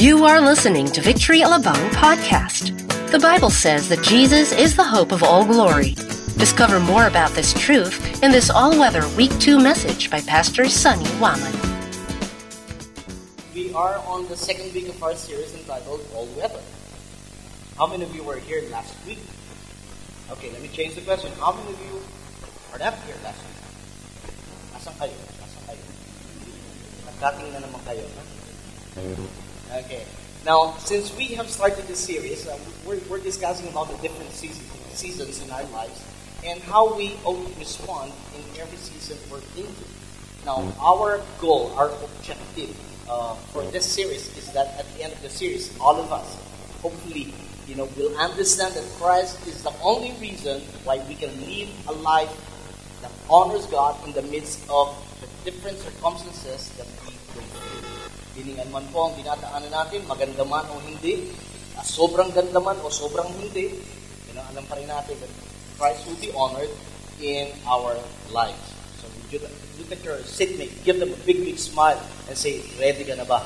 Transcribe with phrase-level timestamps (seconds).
[0.00, 2.72] You are listening to Victory Alabang podcast.
[3.12, 5.92] The Bible says that Jesus is the hope of all glory.
[6.40, 11.52] Discover more about this truth in this all-weather Week 2 message by Pastor Sunny Waman.
[13.52, 16.64] We are on the second week of our series entitled All Weather.
[17.76, 19.20] How many of you were here last week?
[20.32, 21.28] Okay, let me change the question.
[21.36, 22.00] How many of you
[22.72, 23.60] are not here last week?
[24.80, 25.12] Asan kayo?
[25.44, 25.84] Asan kayo?
[27.04, 28.08] Nagdating na naman kayo.
[28.96, 29.49] Ha?
[29.72, 30.04] Okay.
[30.44, 34.66] Now, since we have started this series, uh, we're, we're discussing about the different seasons,
[34.94, 36.02] seasons in our lives
[36.44, 39.84] and how we ought to respond in every season we're into.
[40.44, 42.74] Now, our goal, our objective
[43.08, 46.34] uh, for this series is that at the end of the series, all of us,
[46.82, 47.32] hopefully,
[47.68, 51.92] you know, will understand that Christ is the only reason why we can live a
[51.92, 52.32] life
[53.02, 57.69] that honors God in the midst of the different circumstances that we go through.
[58.38, 61.30] Hiningan man po ang dinadaanan natin, maganda man o hindi,
[61.82, 63.74] sobrang ganda man o sobrang hindi,
[64.28, 65.32] you know, alam pa rin natin that
[65.80, 66.70] Christ will be honored
[67.18, 67.96] in our
[68.30, 68.66] lives.
[69.02, 69.42] So you
[69.80, 73.26] look at your seatmate, give them a big, big smile and say, ready ka na
[73.26, 73.42] ba?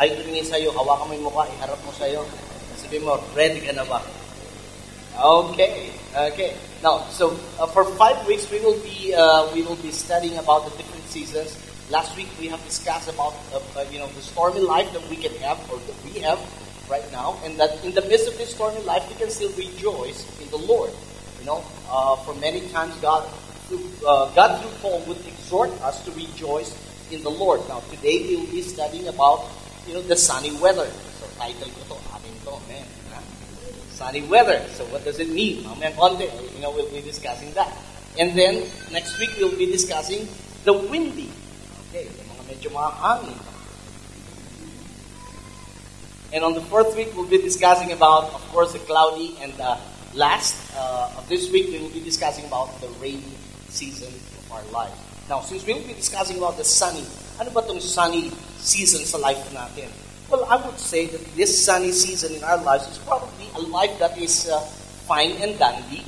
[0.00, 2.24] Ay tumingin sa'yo, hawakan mo yung mukha, iharap mo sa'yo.
[2.80, 4.00] Sabi mo, ready ka na ba?
[5.20, 6.56] Okay, okay.
[6.80, 10.64] Now, so uh, for five weeks we will be uh, we will be studying about
[10.64, 11.52] the different seasons.
[11.90, 15.16] Last week we have discussed about uh, uh, you know the stormy life that we
[15.16, 16.38] can have or that we have
[16.88, 20.22] right now, and that in the midst of this stormy life we can still rejoice
[20.40, 20.90] in the Lord.
[21.40, 23.26] You know, uh, for many times God
[23.66, 26.70] through, uh, God through Paul would exhort us to rejoice
[27.10, 27.66] in the Lord.
[27.66, 29.50] Now today we will be studying about
[29.88, 30.86] you know the sunny weather.
[31.18, 32.86] So title ko to, amin to, man.
[33.90, 34.62] sunny weather.
[34.78, 35.64] So what does it mean?
[35.66, 37.74] Mamayang konti, you know, we'll be discussing that.
[38.16, 40.26] And then, next week, we'll be discussing
[40.62, 41.30] the windy.
[41.90, 43.34] Okay, yung mga medyo mahangin.
[46.30, 49.34] And on the fourth week, we'll be discussing about, of course, the cloudy.
[49.42, 49.74] And the
[50.14, 53.34] last uh, of this week, we will be discussing about the rainy
[53.66, 54.94] season of our life.
[55.26, 57.02] Now, since we'll be discussing about the sunny,
[57.42, 58.30] ano ba itong sunny
[58.62, 59.90] season sa life natin?
[60.30, 63.98] Well, I would say that this sunny season in our lives is probably a life
[63.98, 64.62] that is uh,
[65.10, 66.06] fine and dandy.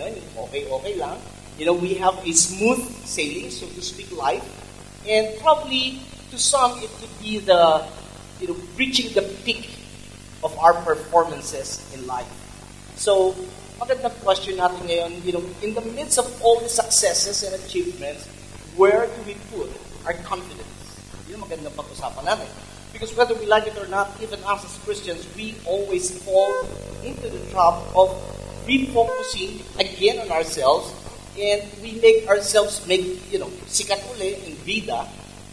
[0.00, 1.20] Okay, okay lang.
[1.60, 4.40] You know, we have a smooth sailing, so to speak, life.
[5.08, 6.00] And probably,
[6.30, 7.84] to some, it could be the,
[8.40, 9.70] you know, reaching the peak
[10.44, 12.28] of our performances in life.
[12.96, 13.34] So,
[13.80, 18.28] magandang question natin ngayon, you know, in the midst of all the successes and achievements,
[18.76, 19.72] where do we put
[20.04, 20.68] our confidence?
[21.28, 22.48] Yun ang magandang pag-usapan natin.
[22.92, 26.52] Because whether we like it or not, even us as Christians, we always fall
[27.00, 28.12] into the trap of
[28.68, 30.92] refocusing again on ourselves
[31.40, 35.08] and we make ourselves make, you know, sikat uli in vida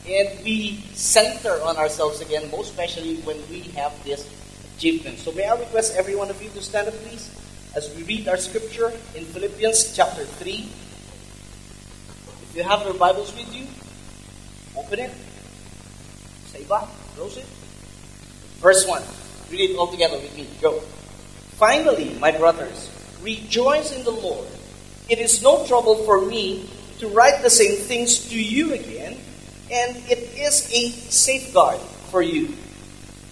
[0.07, 4.27] and we center on ourselves again, most especially when we have this
[4.75, 5.19] achievement.
[5.19, 7.31] So may I request every one of you to stand up, please,
[7.75, 10.69] as we read our scripture in Philippians chapter 3.
[12.43, 13.67] If you have your Bibles with you,
[14.79, 15.11] open it.
[16.51, 17.47] Sa iba, close it.
[18.63, 19.03] Verse 1.
[19.51, 20.47] Read it all together with me.
[20.61, 20.79] Go.
[21.59, 22.89] Finally, my brothers,
[23.21, 24.47] rejoice in the Lord.
[25.09, 26.69] It is no trouble for me
[26.99, 29.17] to write the same things to you again,
[29.71, 31.79] and it is a safeguard
[32.11, 32.53] for you.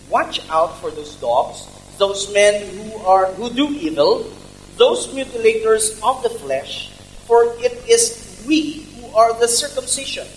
[0.10, 4.32] Watch out for those dogs, those men who are who do evil,
[4.78, 6.92] those mutilators of the flesh,
[7.28, 10.28] for it is we who are the circumcision,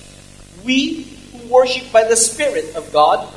[0.65, 3.29] we who worship by the Spirit of God,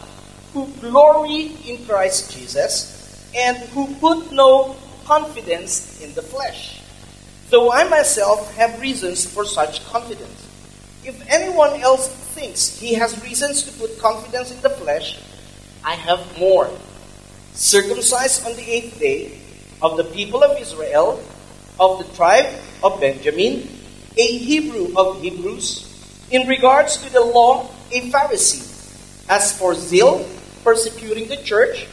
[0.53, 2.97] who glory in Christ Jesus,
[3.35, 4.75] and who put no
[5.05, 6.80] confidence in the flesh.
[7.51, 10.47] Though I myself have reasons for such confidence.
[11.03, 15.19] If anyone else thinks he has reasons to put confidence in the flesh,
[15.83, 16.71] I have more.
[17.51, 19.37] Circumcised on the eighth day,
[19.81, 21.21] of the people of Israel,
[21.77, 22.47] of the tribe
[22.83, 23.67] of Benjamin,
[24.15, 25.91] a Hebrew of Hebrews,
[26.31, 28.63] in regards to the law, a Pharisee.
[29.27, 30.25] As for zeal,
[30.63, 31.87] persecuting the church,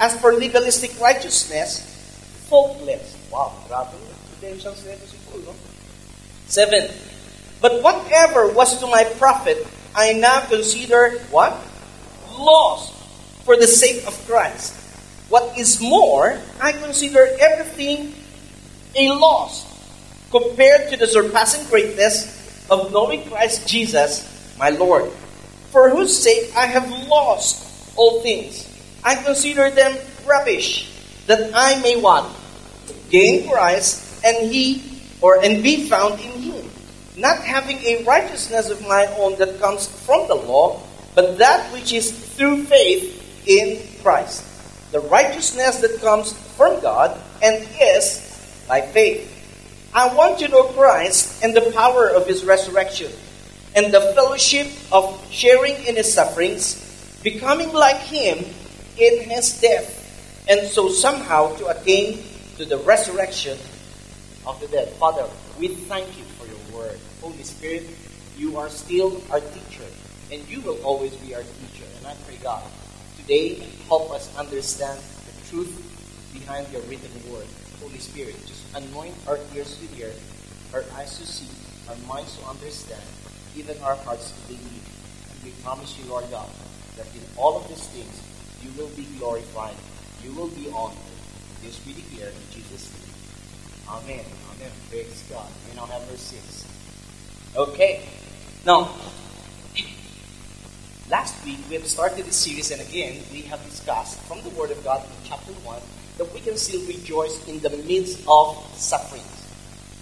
[0.00, 1.86] as for legalistic righteousness,
[2.50, 3.14] faultless.
[3.30, 4.13] Wow, grabe.
[6.46, 6.90] Seven.
[7.60, 11.56] But whatever was to my profit, I now consider what?
[12.38, 12.92] Loss
[13.44, 14.74] for the sake of Christ.
[15.30, 18.12] What is more, I consider everything
[18.96, 19.64] a loss
[20.30, 25.10] compared to the surpassing greatness of knowing Christ Jesus, my Lord,
[25.70, 28.68] for whose sake I have lost all things.
[29.02, 29.96] I consider them
[30.26, 30.90] rubbish,
[31.26, 32.28] that I may what?
[33.10, 34.82] Gain Christ and he
[35.20, 36.70] or and be found in him,
[37.16, 40.82] not having a righteousness of my own that comes from the law,
[41.14, 44.44] but that which is through faith in Christ.
[44.92, 49.30] The righteousness that comes from God and is by faith.
[49.94, 53.12] I want to know Christ and the power of his resurrection
[53.76, 56.80] and the fellowship of sharing in his sufferings,
[57.22, 58.38] becoming like him
[58.98, 62.22] in his death, and so somehow to attain
[62.56, 63.58] to the resurrection
[64.46, 64.88] of the dead.
[65.00, 65.26] Father,
[65.58, 66.98] we thank you for your word.
[67.20, 67.84] Holy Spirit,
[68.36, 69.86] you are still our teacher,
[70.32, 71.84] and you will always be our teacher.
[71.98, 72.62] And I pray, God,
[73.16, 75.72] today help us understand the truth
[76.32, 77.46] behind your written word.
[77.80, 80.10] Holy Spirit, just anoint our ears to hear,
[80.72, 81.48] our eyes to see,
[81.88, 83.02] our minds to understand,
[83.56, 84.84] even our hearts to believe.
[85.30, 86.48] And we promise you, Lord God,
[86.96, 88.20] that in all of these things,
[88.62, 89.76] you will be glorified,
[90.22, 90.98] you will be honored.
[91.62, 93.13] This we declare in Jesus' name.
[93.88, 94.24] Amen.
[94.56, 94.70] Amen.
[94.90, 95.46] Praise God.
[95.68, 96.66] We now have 6.
[97.56, 98.00] Okay.
[98.64, 98.88] Now,
[101.10, 104.70] last week we have started this series, and again, we have discussed from the Word
[104.70, 105.82] of God in chapter 1
[106.16, 109.28] that we can still rejoice in the midst of sufferings.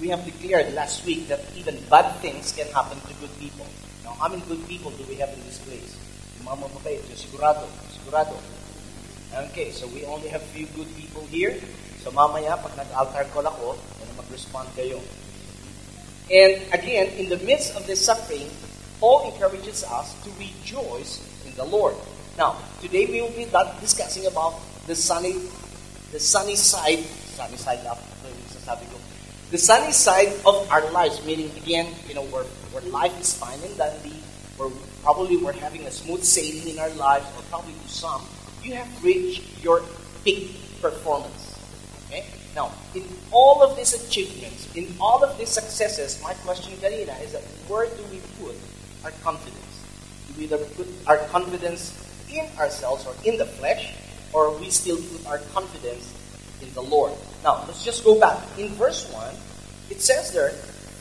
[0.01, 3.67] We have declared last week that even bad things can happen to good people.
[4.05, 5.99] Now, how many good people do we have in this place?
[9.35, 11.59] Okay, so we only have few good people here.
[12.03, 14.99] So mamaya, pag nag-altar call ako, ano mag-respond kayo.
[16.27, 18.51] And again, in the midst of this suffering,
[18.99, 21.95] Paul encourages us to rejoice in the Lord.
[22.35, 23.47] Now, today we will be
[23.79, 24.59] discussing about
[24.91, 25.39] the sunny,
[26.11, 27.07] the sunny side,
[27.39, 28.03] sunny side up,
[29.53, 33.61] the sunny side of our lives, meaning again, you know, where, where life is fine
[33.63, 34.17] and dandy,
[34.57, 34.71] where
[35.03, 38.25] probably we're having a smooth sailing in our lives, or probably to some,
[38.65, 39.83] you have reached your
[40.25, 41.62] peak performance.
[42.13, 42.27] Okay?
[42.55, 47.33] Now, in all of these achievements, in all of these successes, my question, Karina, is
[47.33, 48.55] that where do we put
[49.03, 49.81] our confidence?
[50.29, 51.97] Do we either put our confidence
[52.29, 53.95] in ourselves or in the flesh,
[54.35, 56.13] or we still put our confidence
[56.61, 57.13] in the Lord?
[57.43, 58.37] Now, let's just go back.
[58.59, 59.35] In verse 1,
[59.89, 60.51] it says there,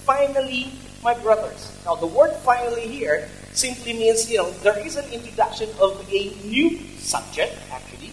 [0.08, 0.72] finally,
[1.04, 1.76] my brothers.
[1.84, 6.32] Now, the word finally here simply means, you know, there is an introduction of a
[6.48, 8.11] new subject, actually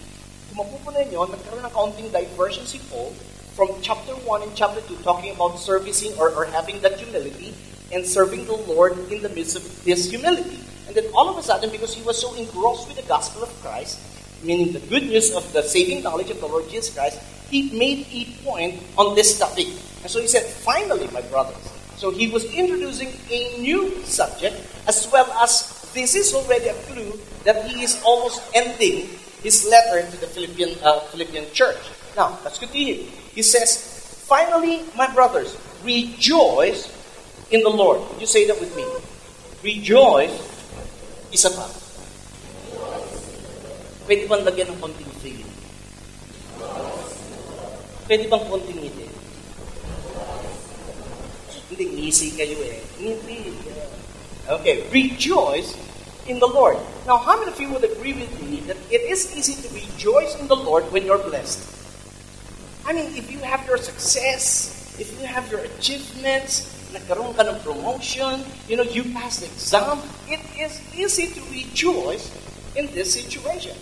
[0.58, 3.14] mapupunan nyo, nagkaroon ng kaunting diversion si Paul
[3.54, 7.54] from chapter 1 and chapter 2 talking about servicing or, or having that humility
[7.94, 10.58] and serving the Lord in the midst of this humility.
[10.90, 13.50] And then all of a sudden, because he was so engrossed with the gospel of
[13.62, 14.02] Christ,
[14.42, 18.06] meaning the good news of the saving knowledge of the Lord Jesus Christ, he made
[18.10, 19.66] a point on this topic.
[20.02, 21.58] And so he said, finally, my brothers.
[21.96, 24.54] So he was introducing a new subject,
[24.86, 29.08] as well as this is already a clue that he is almost ending
[29.42, 31.78] his letter to the Philippian, uh, Philippian church.
[32.16, 33.06] Now, let's continue.
[33.34, 33.98] He says,
[34.28, 36.92] Finally, my brothers, rejoice
[37.50, 38.00] in the Lord.
[38.12, 38.84] Would you say that with me?
[39.64, 40.36] Rejoice,
[41.32, 41.64] isa pa.
[44.04, 45.48] Pwede bang lagyan ng konting feeling?
[48.04, 49.06] Pwede bang konting ngiti?
[51.72, 52.80] Hindi, ngisi kayo eh.
[53.00, 53.52] Ngiti.
[54.48, 55.76] Okay, rejoice
[56.28, 56.76] in the Lord.
[57.06, 60.38] Now, how many of you would agree with me that it is easy to rejoice
[60.38, 61.64] in the Lord when you're blessed?
[62.86, 67.60] I mean, if you have your success, if you have your achievements, nagkaroon ka ng
[67.60, 72.32] promotion, you know, you passed the exam, it is easy to rejoice
[72.76, 73.76] in this situation.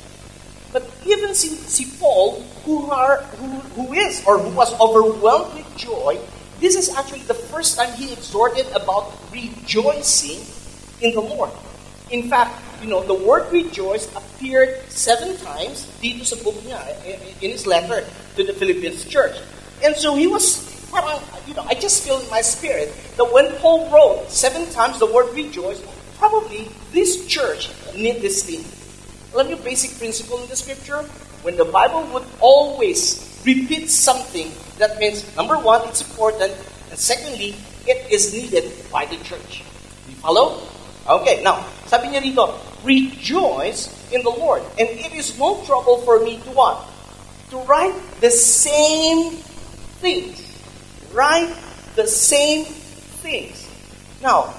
[0.72, 3.46] But even si, si Paul, who, are, who,
[3.78, 6.18] who is or who was overwhelmed with joy,
[6.58, 10.42] this is actually the first time he exhorted about rejoicing
[11.00, 11.50] in the Lord.
[12.10, 16.78] In fact, you know, the word rejoice appeared seven times dito sa book niya,
[17.42, 19.34] in his letter to the Philippians church.
[19.82, 20.62] And so he was,
[21.46, 25.10] you know, I just feel in my spirit that when Paul wrote seven times the
[25.10, 25.82] word rejoice,
[26.18, 28.62] probably this church need this thing.
[29.34, 31.02] Let me basic principle in the scripture.
[31.42, 36.54] When the Bible would always repeat something, that means number one, it's important,
[36.90, 39.62] and secondly, it is needed by the church.
[40.08, 40.62] You follow?
[41.06, 42.50] Okay, now, sabi niya rito,
[42.82, 44.62] rejoice in the Lord.
[44.74, 46.82] And it is no trouble for me to what?
[47.54, 49.38] To write the same
[50.02, 50.42] things.
[51.14, 51.54] Write
[51.94, 52.66] the same
[53.22, 53.70] things.
[54.18, 54.50] Now,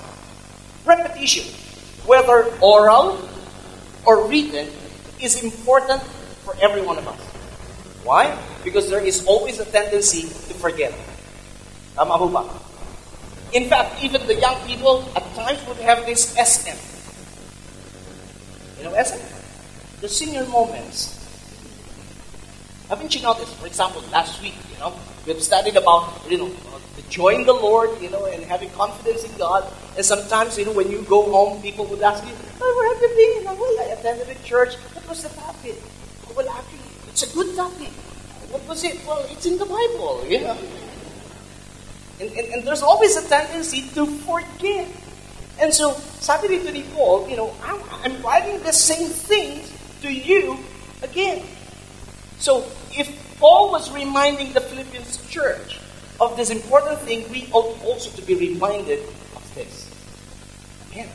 [0.87, 1.43] repetition,
[2.07, 3.19] whether oral
[4.07, 4.71] or written,
[5.19, 6.01] is important
[6.47, 7.19] for every one of us.
[8.07, 8.31] Why?
[8.63, 10.95] Because there is always a tendency to forget.
[11.95, 12.66] Tama ba?
[13.53, 16.77] In fact, even the young people at times would have this SM.
[18.77, 19.21] You know SM?
[20.01, 21.15] The senior moments.
[22.89, 24.93] Haven't you noticed, for example, last week, you know,
[25.25, 28.69] we've studied about, you know, uh, the joy in the Lord, you know, and having
[28.71, 29.67] confidence in God.
[29.95, 33.43] And sometimes, you know, when you go home, people would ask you, oh, we're Saturday,
[33.45, 34.75] well, I attended a church.
[34.75, 35.75] What was the topic?
[36.35, 37.89] Well, actually, it's a good topic.
[38.51, 38.99] What was it?
[39.05, 40.57] Well, it's in the Bible, you know.
[42.19, 44.89] And, and, and there's always a tendency to forget.
[45.61, 49.69] And so, sabi dito ni Paul, you know, I'm, I'm writing the same things
[50.01, 50.57] to you
[51.01, 51.45] again.
[52.37, 53.09] So, if
[53.41, 55.81] Paul was reminding the Philippians church
[56.21, 59.01] of this important thing, we ought also to be reminded
[59.37, 59.89] of this.
[60.89, 61.09] Again,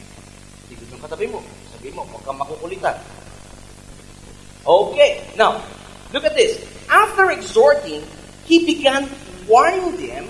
[0.71, 1.43] tigil yung katabi mo.
[1.75, 2.99] Sabi mo, huwag kang makukulitan.
[4.63, 5.59] Okay, now,
[6.15, 6.63] look at this.
[6.87, 8.03] After exhorting,
[8.47, 9.11] he began
[9.51, 10.27] warning them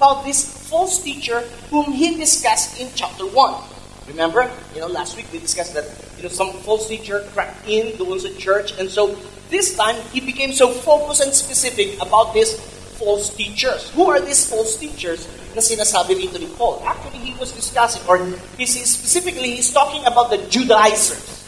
[0.00, 4.08] about this false teacher whom he discussed in chapter 1.
[4.08, 5.84] Remember, you know, last week we discussed that,
[6.16, 8.72] you know, some false teacher cracked in doon sa church.
[8.80, 9.12] And so,
[9.52, 12.56] this time, he became so focused and specific about these
[12.96, 13.92] false teachers.
[13.92, 16.80] Who are these false teachers na sinasabi rito ni Paul?
[16.88, 18.24] Actually, he was discussing, or
[18.56, 21.44] he's, specifically, he's talking about the Judaizers.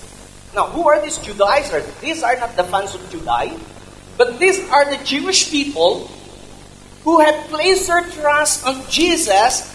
[0.52, 1.88] Now, who are these Judaizers?
[2.04, 3.56] These are not the fans of Juday,
[4.20, 6.12] but these are the Jewish people
[7.04, 9.68] who had placed their trust on Jesus,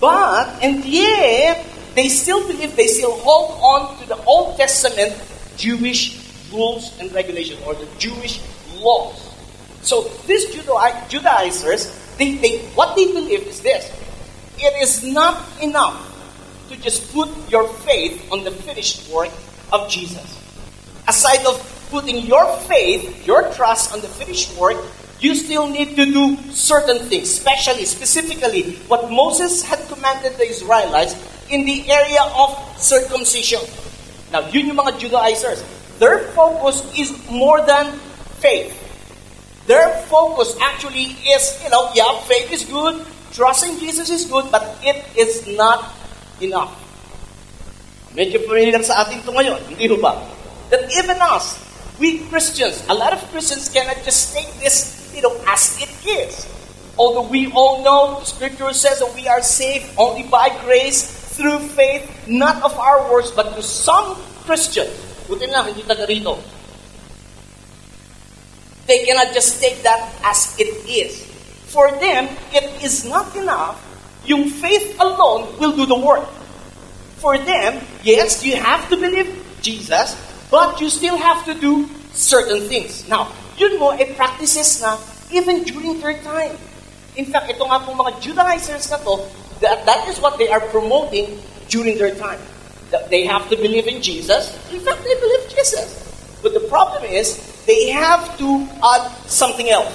[0.00, 5.16] but, and yet, they still believe, they still hold on to the Old Testament
[5.56, 8.40] Jewish rules and regulations, or the Jewish
[8.76, 9.28] laws.
[9.82, 13.90] So, these Judai- Judaizers, they, they, what they believe is this
[14.58, 16.04] it is not enough
[16.68, 19.30] to just put your faith on the finished work
[19.72, 20.36] of Jesus.
[21.06, 21.56] Aside of
[21.90, 24.76] putting your faith, your trust on the finished work,
[25.20, 31.16] you still need to do certain things, especially, specifically, what Moses had commanded the Israelites
[31.50, 33.60] in the area of circumcision.
[34.30, 35.64] Now, yun yung mga Judaizers.
[35.98, 37.98] Their focus is more than
[38.38, 38.70] faith.
[39.66, 44.64] Their focus actually is, you know, yeah, faith is good, trusting Jesus is good, but
[44.82, 45.92] it is not
[46.40, 46.72] enough.
[48.16, 50.16] Medyo familiar sa atin ito ngayon, hindi ba?
[50.72, 51.60] That even us,
[52.00, 56.46] we Christians, a lot of Christians cannot just take this, you know, as it is.
[56.96, 61.58] Although we all know, the Scripture says that we are saved only by grace through
[61.74, 64.14] faith, not of our works, but to some
[64.46, 64.94] Christians,
[65.28, 65.38] they
[69.04, 71.26] cannot just take that as it is.
[71.66, 73.84] For them, it is not enough.
[74.24, 76.26] Yung faith alone will do the work.
[77.18, 79.28] For them, yes, you have to believe
[79.62, 80.16] Jesus,
[80.50, 83.06] but you still have to do certain things.
[83.08, 84.96] Now, yun mo, eh, practices na
[85.34, 86.54] even during their time.
[87.18, 89.26] In fact, ito nga pong mga Judaizers na to,
[89.60, 91.36] that, that is what they are promoting
[91.68, 92.38] during their time.
[92.94, 94.54] That they have to believe in Jesus.
[94.72, 96.06] In fact, they believe Jesus.
[96.40, 97.36] But the problem is,
[97.66, 99.92] they have to add something else.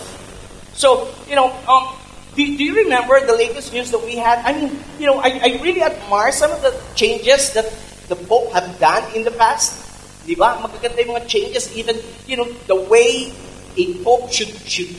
[0.76, 1.96] So, you know, um,
[2.36, 4.44] do, do you remember the latest news that we had?
[4.46, 7.72] I mean, you know, I, I really admire some of the changes that
[8.10, 9.80] the Pope have done in the past.
[10.28, 10.36] Di?
[10.36, 13.32] Magaganda yung mga changes, even, you know, the way
[13.78, 14.90] a Pope should, should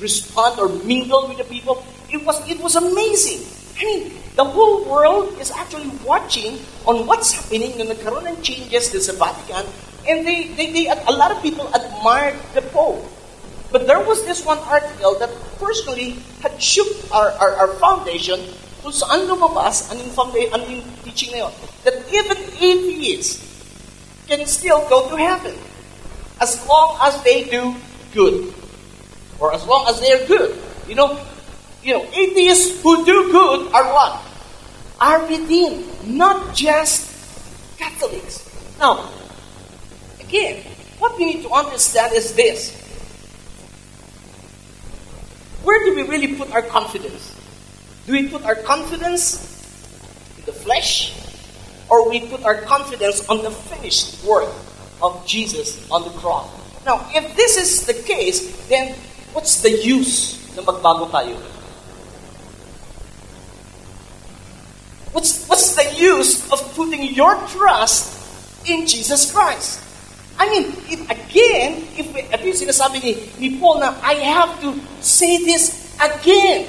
[0.00, 1.84] respond or mingle with the people.
[2.10, 3.46] It was, it was amazing.
[3.80, 8.90] I mean, the whole world is actually watching on what's happening in the corona changes
[8.90, 9.64] to the Vatican,
[10.08, 13.04] and they, they, they, a lot of people admired the Pope.
[13.70, 18.40] But there was this one article that personally had shook our, our, our foundation
[18.82, 21.52] kung saan lumabas ang yung, founda- ang yung teaching na.
[21.84, 23.44] That even atheists
[24.26, 25.54] can still go to heaven
[26.40, 27.76] as long as they do
[28.12, 28.52] good.
[29.38, 30.58] Or as long as they're good.
[30.88, 31.20] You know,
[31.82, 34.20] you know, atheists who do good are what?
[35.00, 37.08] Are redeemed, not just
[37.78, 38.44] Catholics.
[38.78, 39.08] Now,
[40.20, 40.62] again,
[40.98, 42.76] what we need to understand is this.
[45.62, 47.34] Where do we really put our confidence?
[48.06, 49.40] Do we put our confidence
[50.38, 51.16] in the flesh?
[51.88, 54.52] Or we put our confidence on the finished work
[55.02, 56.59] of Jesus on the cross?
[56.84, 58.94] Now, if this is the case, then
[59.32, 61.36] what's the use na magbago tayo?
[65.12, 68.16] What's, what's the use of putting your trust
[68.68, 69.82] in Jesus Christ?
[70.38, 74.56] I mean, if, again, if we, at least sinasabi ni, ni Paul na, I have
[74.64, 74.72] to
[75.04, 76.64] say this again.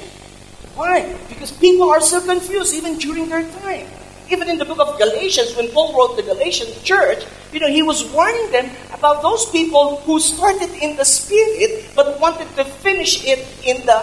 [0.76, 1.16] Why?
[1.28, 3.88] Because people are so confused even during their time.
[4.32, 7.22] Even in the book of Galatians, when Paul wrote the Galatian church,
[7.52, 12.18] you know, he was warning them about those people who started in the spirit but
[12.18, 14.00] wanted to finish it in the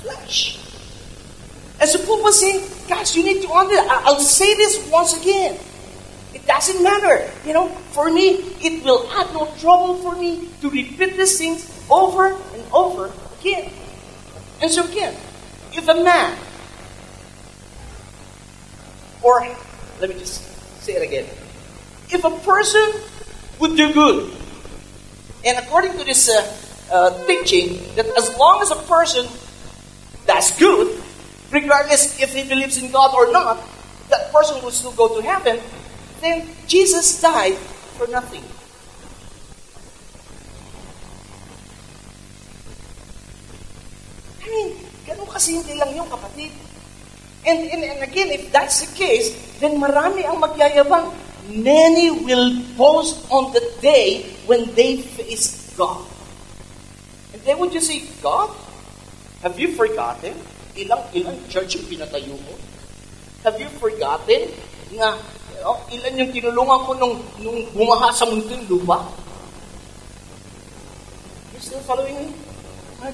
[0.00, 0.56] flesh.
[1.78, 3.90] And so Paul was saying, guys, you need to understand.
[3.90, 5.58] I'll say this once again.
[6.32, 7.30] It doesn't matter.
[7.44, 11.68] You know, for me, it will add no trouble for me to repeat these things
[11.90, 13.70] over and over again.
[14.62, 15.14] And so again,
[15.72, 16.38] if a man,
[19.22, 19.44] or
[20.00, 20.42] let me just
[20.82, 21.26] say it again.
[22.10, 22.84] if a person
[23.58, 24.30] would do good,
[25.44, 26.42] and according to this uh,
[26.92, 29.26] uh, teaching, that as long as a person
[30.26, 31.02] does good,
[31.50, 33.58] regardless if he believes in God or not,
[34.10, 35.60] that person will still go to heaven,
[36.20, 37.56] then Jesus died
[37.98, 38.44] for nothing.
[44.42, 44.68] I mean,
[45.06, 46.54] ganun kasimple lang yung kapatid.
[47.46, 49.30] And, and, and again, if that's the case,
[49.62, 51.14] then marami ang magyayabang.
[51.46, 56.02] Many will boast on the day when they face God.
[57.30, 58.50] And then would you say, God,
[59.46, 60.34] have you forgotten?
[60.74, 62.54] Ilang, ilang church yung pinatayo mo?
[63.46, 64.50] Have you forgotten
[64.98, 65.14] na
[65.62, 69.06] oh, ilan yung tinulungan ko nung, nung bumaha sa mundo yung lupa?
[71.54, 72.28] You still following me?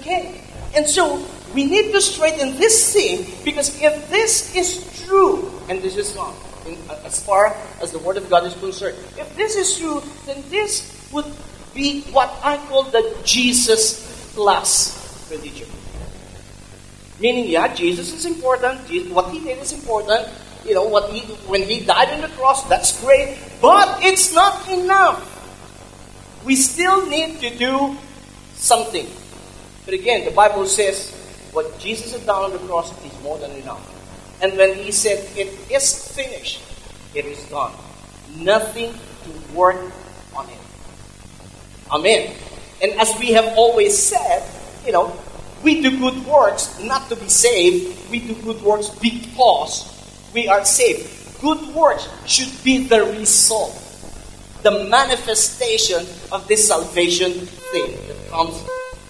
[0.00, 0.40] Okay.
[0.72, 1.20] And so,
[1.54, 6.34] we need to straighten this thing because if this is true, and this is not,
[6.66, 10.02] in, uh, as far as the Word of God is concerned, if this is true,
[10.26, 11.26] then this would
[11.74, 15.68] be what I call the Jesus plus religion.
[17.20, 18.80] Meaning, yeah, Jesus is important.
[19.12, 20.28] What he did is important.
[20.64, 23.38] You know, what he when he died on the cross, that's great.
[23.60, 25.22] But it's not enough.
[26.44, 27.96] We still need to do
[28.54, 29.06] something.
[29.84, 31.11] But again, the Bible says
[31.52, 33.84] what Jesus had done on the cross is more than enough.
[34.40, 36.62] And when he said, It is finished,
[37.14, 37.72] it is done.
[38.36, 39.76] Nothing to work
[40.34, 40.58] on it.
[41.90, 42.34] Amen.
[42.82, 44.42] And as we have always said,
[44.84, 45.16] you know,
[45.62, 49.86] we do good works not to be saved, we do good works because
[50.34, 51.06] we are saved.
[51.40, 53.74] Good works should be the result,
[54.62, 58.58] the manifestation of this salvation thing that comes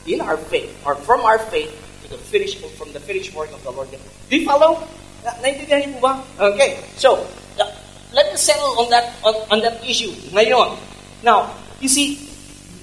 [0.06, 1.70] in our faith or from our faith
[2.12, 3.88] the finished from the finished work of the Lord.
[3.90, 4.84] Do you follow?
[5.24, 6.20] Na- Naintindihan niyo ba?
[6.52, 6.76] Okay.
[7.00, 7.24] So,
[7.56, 7.72] uh,
[8.12, 10.76] let us settle on that on, on that issue ngayon.
[11.24, 12.28] Now, you see,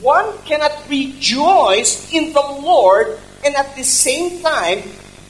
[0.01, 4.81] one cannot rejoice in the Lord and at the same time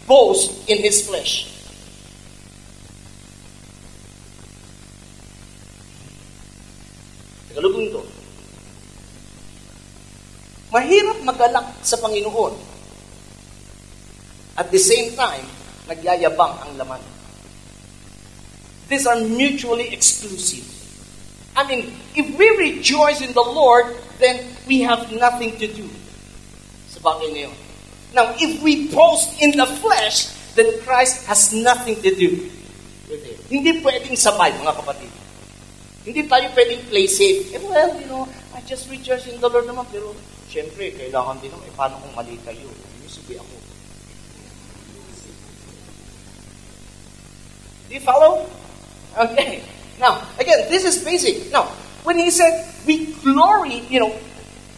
[0.08, 1.50] boast in his flesh.
[7.50, 8.02] Tagalogong to.
[10.70, 12.54] Mahirap magalak sa Panginoon.
[14.60, 15.48] At the same time,
[15.88, 17.00] nagyayabang ang laman.
[18.92, 20.68] These are mutually exclusive.
[21.56, 23.88] I mean, if we rejoice in the Lord,
[24.20, 25.88] then we have nothing to do
[26.92, 27.56] sa bagay na yun.
[28.12, 32.50] Now, if we boast in the flesh, then Christ has nothing to do
[33.08, 33.40] with it.
[33.48, 35.12] Hindi pwedeng sabay, mga kapatid.
[36.04, 37.54] Hindi tayo pwedeng play safe.
[37.54, 40.18] Eh, well, you know, I just rejoice in the Lord naman, pero
[40.50, 42.66] syempre, kailangan din naman, eh, paano kung mali kayo?
[43.06, 43.59] Subi ako.
[47.90, 48.46] Do you follow?
[49.18, 49.64] Okay.
[50.00, 51.52] Now, again, this is basic.
[51.52, 51.66] Now,
[52.06, 54.14] when he said, we glory, you know,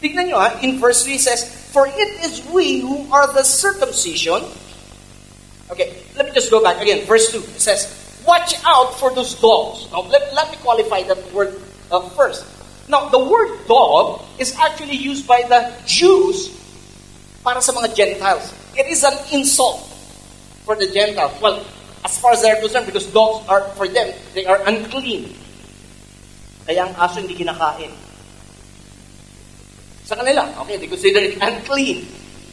[0.01, 4.41] tignan nyo in verse 3 says, For it is we who are the circumcision.
[5.69, 7.05] Okay, let me just go back again.
[7.05, 7.85] Verse 2, it says,
[8.25, 9.91] Watch out for those dogs.
[9.91, 11.59] Now, let, let me qualify that word
[11.91, 12.47] uh, first.
[12.87, 16.49] Now, the word dog is actually used by the Jews
[17.43, 18.53] para sa mga Gentiles.
[18.75, 19.83] It is an insult
[20.63, 21.35] for the Gentiles.
[21.41, 21.63] Well,
[22.03, 25.35] as far as they're concerned, because dogs are, for them, they are unclean.
[26.65, 27.91] Kaya ang aso hindi kinakain.
[30.05, 32.05] Sa kanila, okay, they consider it unclean.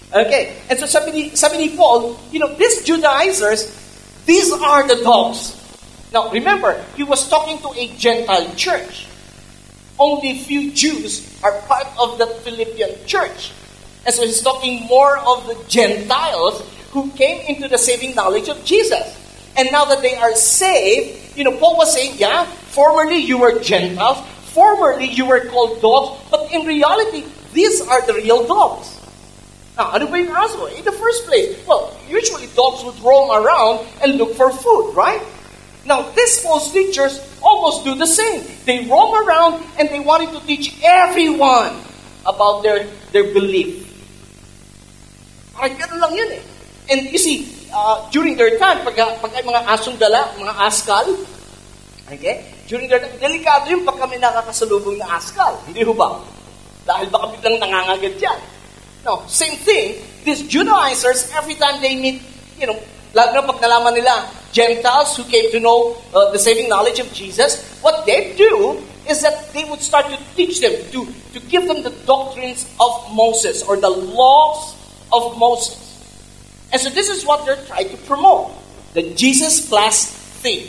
[0.09, 3.69] Okay, and so sabi ni, sabi ni Paul, you know, these Judaizers,
[4.25, 5.57] these are the dogs.
[6.13, 9.07] Now, remember, he was talking to a Gentile church.
[9.99, 13.53] Only few Jews are part of the Philippian church.
[14.07, 18.65] And so he's talking more of the Gentiles who came into the saving knowledge of
[18.65, 19.05] Jesus.
[19.59, 23.59] And now that they are saved, you know, Paul was saying, yeah, formerly you were
[23.59, 28.95] Gentiles, formerly you were called dogs, but in reality, these are the real dogs.
[29.77, 30.71] Now, ano ba yung aso?
[30.71, 35.23] In the first place, well, usually dogs would roam around and look for food, right?
[35.83, 38.47] Now, these false teachers almost do the same.
[38.63, 41.75] They roam around and they wanted to teach everyone
[42.27, 43.87] about their, their belief.
[45.59, 46.43] Parang lang yun eh.
[46.95, 51.07] And you see, uh, during their time, pag, pag ay mga asong dala, mga askal,
[52.09, 52.45] okay?
[52.69, 55.57] During their time, delikado yung pag kami nakakasalubong na askal.
[55.65, 56.21] Hindi ho ba?
[56.85, 58.39] Dahil baka biglang nangangagat yan.
[59.05, 62.21] No, same thing, these Judaizers, every time they meet,
[62.59, 62.77] you know,
[63.15, 67.09] lalo na pag nalaman nila, Gentiles who came to know uh, the saving knowledge of
[67.13, 71.69] Jesus, what they do is that they would start to teach them, to, to give
[71.69, 74.77] them the doctrines of Moses or the laws
[75.13, 75.88] of Moses.
[76.73, 78.53] And so this is what they're trying to promote,
[78.95, 80.11] the Jesus plus
[80.45, 80.69] thing.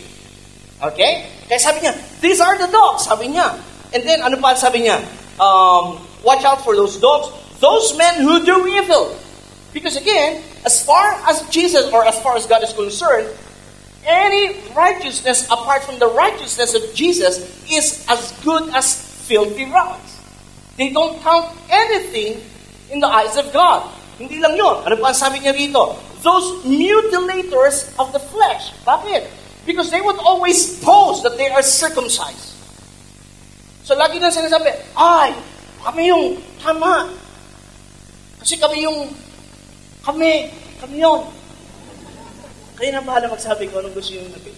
[0.82, 1.28] Okay?
[1.48, 3.60] Kaya sabi niya, these are the dogs, sabi niya.
[3.92, 5.04] And then, ano pa sabi niya?
[5.40, 7.28] Um, watch out for those dogs,
[7.60, 9.18] those men who do evil.
[9.74, 13.28] Because again, as far as Jesus or as far as God is concerned,
[14.06, 18.96] any righteousness apart from the righteousness of Jesus is as good as
[19.28, 20.18] filthy rags.
[20.78, 22.42] They don't count anything
[22.90, 23.84] in the eyes of God.
[24.20, 24.84] Hindi lang yun.
[24.84, 25.96] Ano pa ang sabi niya rito?
[26.20, 28.76] Those mutilators of the flesh.
[28.84, 29.32] Bakit?
[29.64, 32.60] Because they would always pose that they are circumcised.
[33.88, 35.32] So lagi na sinasabi, ay,
[35.82, 37.08] kami yung tama.
[38.44, 39.08] Kasi kami yung,
[40.04, 40.52] kami,
[40.84, 41.24] kami yun.
[42.76, 44.52] Kayo na bahala magsabi ko anong gusto yung nabi.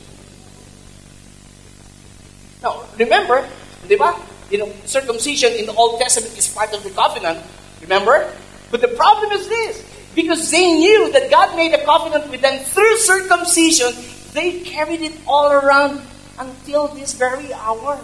[2.61, 3.45] Now, remember,
[3.89, 4.13] di ba?
[4.53, 7.41] You know, circumcision in the Old Testament is part of the covenant.
[7.81, 8.29] Remember?
[8.71, 9.83] But the problem is this.
[10.15, 13.93] Because they knew that God made a covenant with them through circumcision,
[14.33, 16.01] they carried it all around
[16.39, 17.99] until this very hour.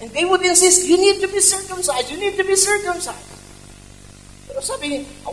[0.00, 3.30] And they would insist, you need to be circumcised, you need to be circumcised.
[4.48, 4.60] Pero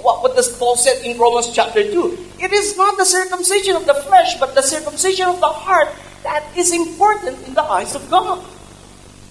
[0.02, 2.18] what does Paul said in Romans chapter 2?
[2.40, 5.90] It is not the circumcision of the flesh, but the circumcision of the heart
[6.24, 8.44] that is important in the eyes of God.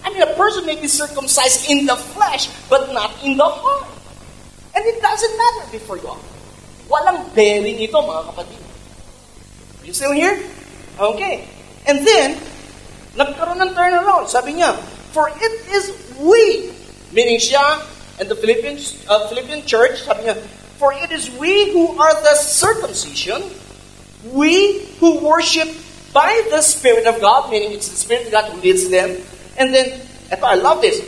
[0.03, 3.90] I mean, a person may be circumcised in the flesh, but not in the heart.
[4.75, 6.19] And it doesn't matter before God.
[6.87, 8.61] Walang bearing ito, mga kapatid.
[9.81, 10.39] Are you still here?
[10.99, 11.47] Okay.
[11.87, 12.39] And then,
[13.15, 14.27] nagkaroon ng turnaround.
[14.31, 14.75] Sabi niya,
[15.11, 16.71] For it is we,
[17.11, 17.83] meaning siya
[18.19, 18.77] and the Philippian,
[19.09, 20.37] uh, Philippian church, sabi niya,
[20.77, 23.41] For it is we who are the circumcision,
[24.29, 25.67] we who worship
[26.13, 29.17] by the Spirit of God, meaning it's the Spirit of God who leads them,
[29.57, 31.01] and then, eto, I love this,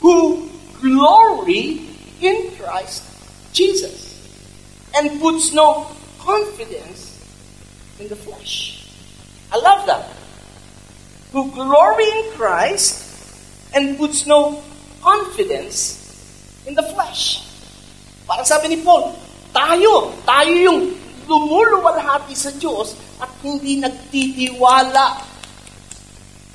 [0.00, 0.50] who
[0.80, 1.91] glory
[2.22, 3.02] in Christ
[3.52, 4.14] Jesus
[4.94, 5.90] and puts no
[6.22, 7.18] confidence
[7.98, 8.88] in the flesh.
[9.52, 10.08] I love that.
[11.32, 13.02] Who glory in Christ
[13.74, 14.62] and puts no
[15.02, 15.98] confidence
[16.66, 17.42] in the flesh.
[18.28, 19.12] Parang sabi ni Paul,
[19.50, 20.94] tayo, tayo yung
[21.26, 25.20] lumuluwalhati sa Diyos at hindi nagtitiwala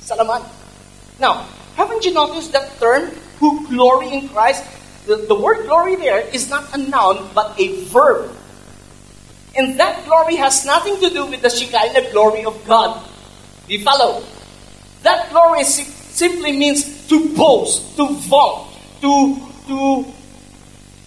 [0.00, 0.42] sa laman.
[1.20, 1.44] Now,
[1.76, 4.64] haven't you noticed that term, who glory in Christ?
[5.08, 8.28] The, the word glory there is not a noun, but a verb.
[9.56, 13.00] And that glory has nothing to do with the Shekinah glory of God.
[13.66, 14.20] Do you follow?
[15.08, 18.68] That glory si- simply means to boast, to vaunt,
[19.00, 19.40] to,
[19.72, 20.04] to,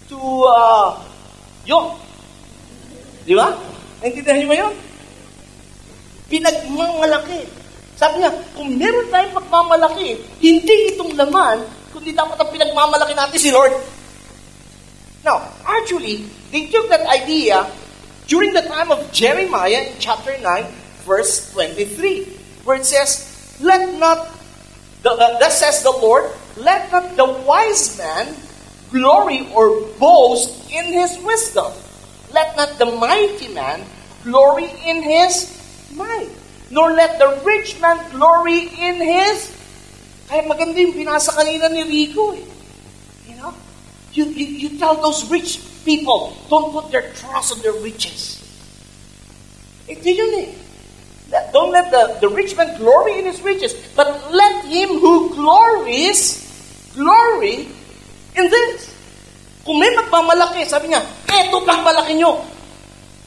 [0.10, 0.18] to,
[0.50, 0.98] uh,
[1.70, 1.94] yun.
[3.30, 3.54] Di ba?
[4.02, 4.74] Naintindihan niyo ba yun?
[6.26, 7.46] Pinagmamalaki.
[8.02, 11.62] Sabi niya, kung meron tayong pagmamalaki, hindi itong laman,
[12.02, 13.78] kundi dapat ang pinagmamalaki natin si Lord.
[15.22, 17.70] Now, actually, they took that idea
[18.26, 20.42] during the time of Jeremiah in chapter 9,
[21.06, 23.30] verse 23, where it says,
[23.62, 24.34] Let not,
[25.06, 26.26] the, uh, thus says the Lord,
[26.58, 28.34] let not the wise man
[28.90, 31.70] glory or boast in his wisdom.
[32.34, 33.86] Let not the mighty man
[34.26, 35.54] glory in his
[35.94, 36.34] might.
[36.74, 39.61] Nor let the rich man glory in his...
[40.32, 42.48] Kaya maganda yung binasa kanina ni Rico eh.
[43.28, 43.52] You know?
[44.16, 48.40] You, you, you tell those rich people, don't put their trust on their riches.
[49.92, 50.50] Ito yun eh.
[51.52, 56.40] Don't let the, the rich man glory in his riches, but let him who glories
[56.96, 57.68] glory
[58.32, 58.88] in this.
[59.68, 62.40] Kung may magmamalaki, sabi niya, eto pang malaki nyo.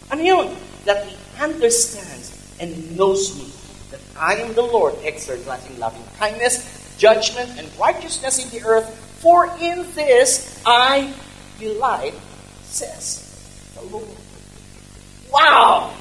[0.08, 0.48] Ano yun?
[0.88, 3.48] That he understands and knows me,
[3.92, 8.88] that I am the Lord, exercising loving kindness, judgment, and righteousness in the earth,
[9.20, 11.12] for in this I
[11.58, 12.14] delight,
[12.64, 13.24] says
[13.74, 14.08] the Lord.
[15.32, 15.92] Wow!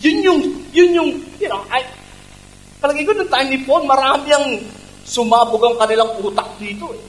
[0.00, 0.40] Yun yung,
[0.72, 1.84] yun yung, you know, I,
[2.80, 4.46] ko nung time ni Paul, marami ang
[5.06, 7.02] sumabog ang kanilang utak dito eh.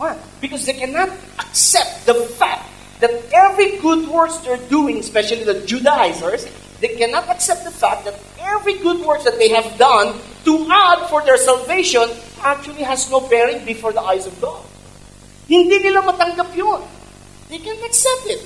[0.00, 0.16] Why?
[0.40, 2.68] Because they cannot accept the fact
[3.00, 6.48] that every good works they're doing, especially the Judaizers,
[6.80, 11.08] they cannot accept the fact that every good works that they have done to add
[11.08, 12.08] for their salvation
[12.42, 14.62] actually has no bearing before the eyes of God.
[15.46, 16.82] Hindi nila matanggap yun.
[17.48, 18.42] They can't accept it.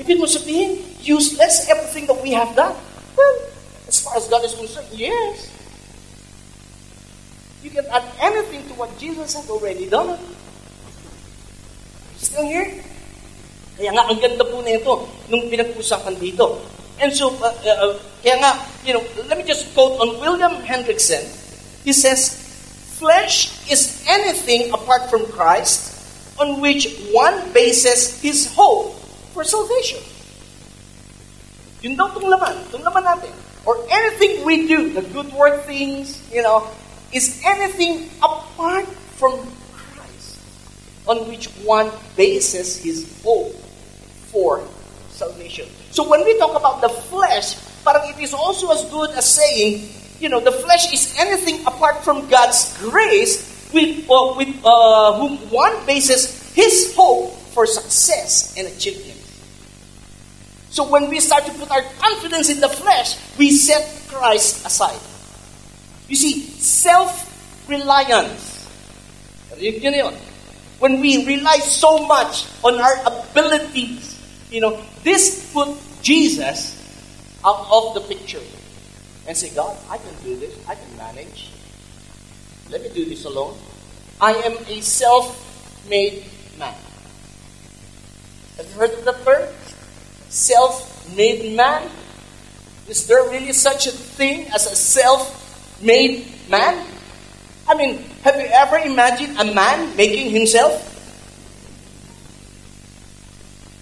[0.00, 2.72] Ibig mo sabihin, useless everything that we have done.
[3.18, 3.36] Well,
[3.84, 5.50] as far as God is concerned, yes.
[7.60, 10.16] You can add anything to what Jesus has already done.
[12.16, 12.70] Still here?
[13.76, 14.92] Kaya nga, ang ganda po na ito
[15.28, 16.62] nung pinag-usapan dito.
[16.98, 21.22] And so, uh, uh, kaya nga, you know, let me just quote on William Hendrickson.
[21.86, 22.47] He says,
[22.98, 25.94] Flesh is anything apart from Christ
[26.38, 28.94] on which one bases his hope
[29.30, 30.02] for salvation.
[31.82, 33.30] Yun daw itong laman, itong laman natin.
[33.62, 36.66] Or anything we do, the good work things, you know,
[37.14, 39.38] is anything apart from
[39.78, 40.42] Christ,
[41.06, 43.54] on which one bases his hope
[44.34, 44.62] for
[45.14, 45.70] salvation.
[45.94, 47.54] So when we talk about the flesh,
[47.86, 49.86] parang it is also as good as saying,
[50.20, 55.38] you know, the flesh is anything apart from God's grace with, uh, with uh, whom
[55.50, 59.18] one bases his hope for success and achievement.
[60.70, 65.00] So when we start to put our confidence in the flesh, we set Christ aside.
[66.08, 68.56] You see, self-reliance.
[70.78, 74.16] When we rely so much on our abilities,
[74.50, 76.76] you know, this put Jesus
[77.44, 78.40] out of the picture.
[79.28, 80.56] And say, God, I can do this.
[80.66, 81.52] I can manage.
[82.70, 83.58] Let me do this alone.
[84.20, 86.24] I am a self-made
[86.58, 86.74] man.
[88.56, 89.46] Have you heard of the term?
[90.30, 91.90] Self-made man?
[92.88, 96.86] Is there really such a thing as a self-made man?
[97.68, 100.88] I mean, have you ever imagined a man making himself?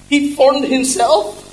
[0.09, 1.46] He formed himself.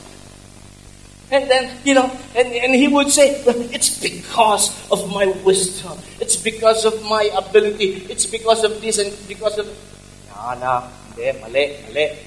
[1.33, 3.41] And then, you know, and, and he would say,
[3.73, 5.97] it's because of my wisdom.
[6.21, 8.05] It's because of my ability.
[8.05, 9.65] It's because of this and because of...
[10.29, 12.17] No, no, hindi, mali, mali.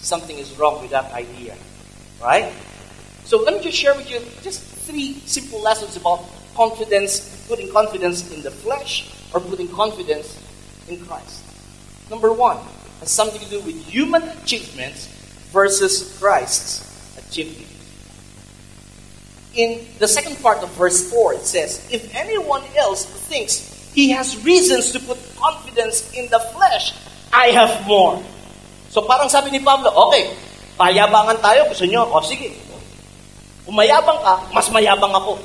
[0.00, 1.54] Something is wrong with that idea.
[2.22, 2.50] Right?
[3.24, 8.32] So let me just share with you just three simple lessons about confidence, putting confidence
[8.32, 10.32] in the flesh or putting confidence
[10.88, 11.44] in Christ.
[12.08, 12.56] Number one
[13.00, 15.08] has something to do with human achievements
[15.52, 16.80] versus Christ's
[17.18, 17.67] achievement.
[19.56, 23.64] In the second part of verse 4, it says, If anyone else thinks
[23.96, 26.92] he has reasons to put confidence in the flesh,
[27.32, 28.20] I have more.
[28.88, 30.32] So parang sabi ni Pablo, okay,
[30.76, 32.08] payabangan tayo, gusto nyo?
[32.12, 32.52] O sige,
[33.68, 35.36] umayabang ka, mas mayabang ako.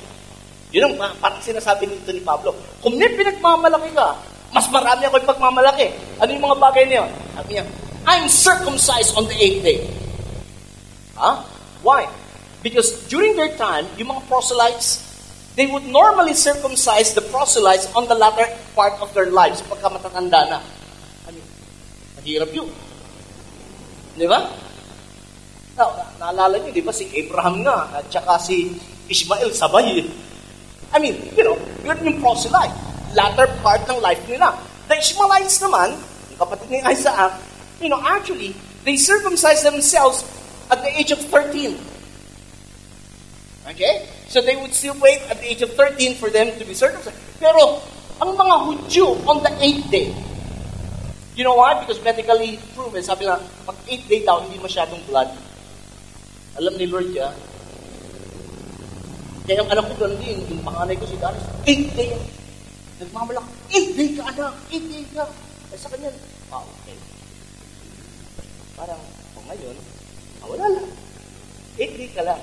[0.74, 2.56] Yun ang parang sinasabi nito ni Pablo.
[2.82, 4.16] Kung may pinagmamalaki ka,
[4.54, 5.92] mas marami ako ipagmamalaki.
[6.18, 7.04] Ano yung mga bagay niya?
[7.36, 7.66] Sabi niya,
[8.06, 9.80] I'm circumcised on the eighth day.
[11.13, 11.46] Huh?
[11.86, 12.08] Why?
[12.63, 15.04] Because during their time, yung mga proselytes,
[15.60, 20.47] they would normally circumcise the proselytes on the latter part of their lives pagka matatanda
[20.47, 20.60] na.
[21.28, 21.45] I mean,
[22.17, 22.71] mahirap yun.
[24.15, 24.47] Di ba?
[25.76, 28.80] Now, na naalala niyo, di ba, si Abraham nga, at saka si
[29.12, 30.08] Ishmael sabay.
[30.93, 32.73] I mean, you know, yun yung proselyte.
[33.12, 34.56] Latter part ng life nila.
[34.88, 35.99] The Ishmaelites naman,
[36.32, 37.36] yung kapatid ni Isaac,
[37.82, 40.23] you know, actually, they circumcised themselves
[40.69, 41.76] at the age of 13.
[43.74, 44.06] Okay?
[44.30, 47.18] So they would still wait at the age of 13 for them to be circumcised.
[47.42, 47.82] Pero,
[48.22, 50.10] ang mga Hudyo on the 8th day,
[51.34, 51.78] you know why?
[51.82, 55.30] Because medically proven, sabi na, pag 8th day daw, hindi masyadong blood.
[56.62, 57.34] Alam ni Lord yan.
[59.44, 62.16] Kaya ang anak ko doon din, yung panganay ko si Danis, 8th day.
[63.04, 65.26] Nagmamalak, 8th day ka anak, 8th day ka.
[65.74, 66.10] Ay sa kanya,
[66.54, 66.96] ah, okay.
[68.78, 69.02] Parang,
[69.36, 69.76] oh, ngayon,
[70.40, 70.90] ah, wala lang.
[71.76, 72.42] 8th day ka lang.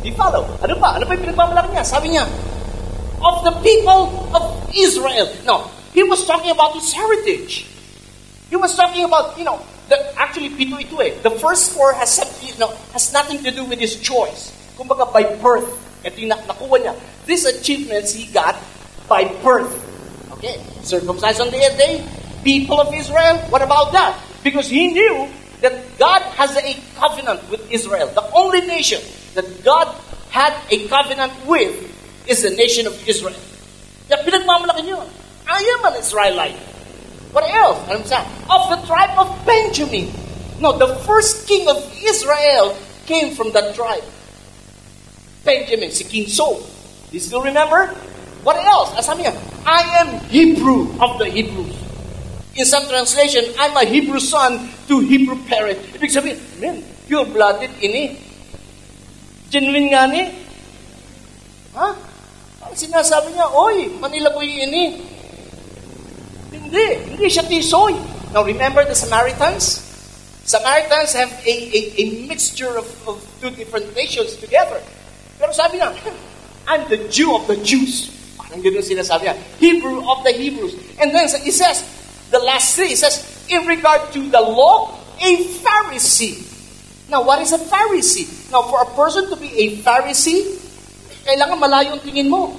[0.00, 0.48] Di follow?
[0.64, 0.96] Ano pa?
[0.96, 1.84] Ano pa yung pinagmamalaki niya?
[1.84, 2.24] Sabi niya,
[3.20, 5.28] of the people of Israel.
[5.44, 7.68] No, he was talking about his heritage.
[8.48, 11.20] He was talking about, you know, the, actually, pito ito eh.
[11.22, 14.50] The first four has, you know, has nothing to do with his choice.
[14.78, 15.68] Kumbaga, by birth.
[16.02, 16.94] Ito yung nakuha niya.
[17.26, 18.56] These achievements he got
[19.06, 19.70] by birth.
[20.40, 22.00] Okay, circumcised on the eighth day,
[22.42, 24.16] people of Israel, what about that?
[24.42, 25.28] Because he knew
[25.60, 28.08] that God has a covenant with Israel.
[28.08, 29.00] The only nation
[29.34, 29.94] that God
[30.30, 31.74] had a covenant with
[32.26, 33.36] is the nation of Israel.
[34.10, 36.56] I am an Israelite.
[37.32, 37.78] What else?
[38.50, 40.10] Of the tribe of Benjamin.
[40.60, 44.04] No, the first king of Israel came from that tribe.
[45.44, 46.60] Benjamin, si King Saul.
[46.60, 47.86] Do you still remember?
[48.42, 48.92] What else?
[49.08, 51.79] I am Hebrew of the Hebrews.
[52.60, 55.80] In some translation, I'm a Hebrew son to Hebrew parent.
[55.96, 58.20] Ibig sabihin, man, pure-blooded ini.
[59.48, 60.28] Genuine nga ni.
[61.72, 61.88] Ha?
[62.68, 65.00] Ang sinasabi niya, oy, Manila boy ini.
[66.52, 67.96] Hindi, hindi siya tisoy.
[68.36, 69.80] Now remember the Samaritans?
[70.44, 74.84] Samaritans have a, a, a mixture of, of two different nations together.
[75.40, 76.16] Pero sabi niya, hmm,
[76.68, 78.12] I'm the Jew of the Jews.
[78.36, 79.36] Parang ganun sinasabi niya.
[79.56, 80.76] Hebrew of the Hebrews.
[81.00, 81.88] And then it says,
[82.30, 86.46] the last three, it says, in regard to the law, a Pharisee.
[87.10, 88.50] Now, what is a Pharisee?
[88.52, 90.58] Now, for a person to be a Pharisee,
[91.26, 92.54] kailangan malayo tingin mo.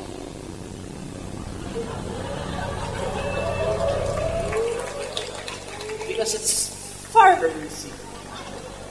[6.07, 6.69] Because it's
[7.15, 7.95] Pharisee.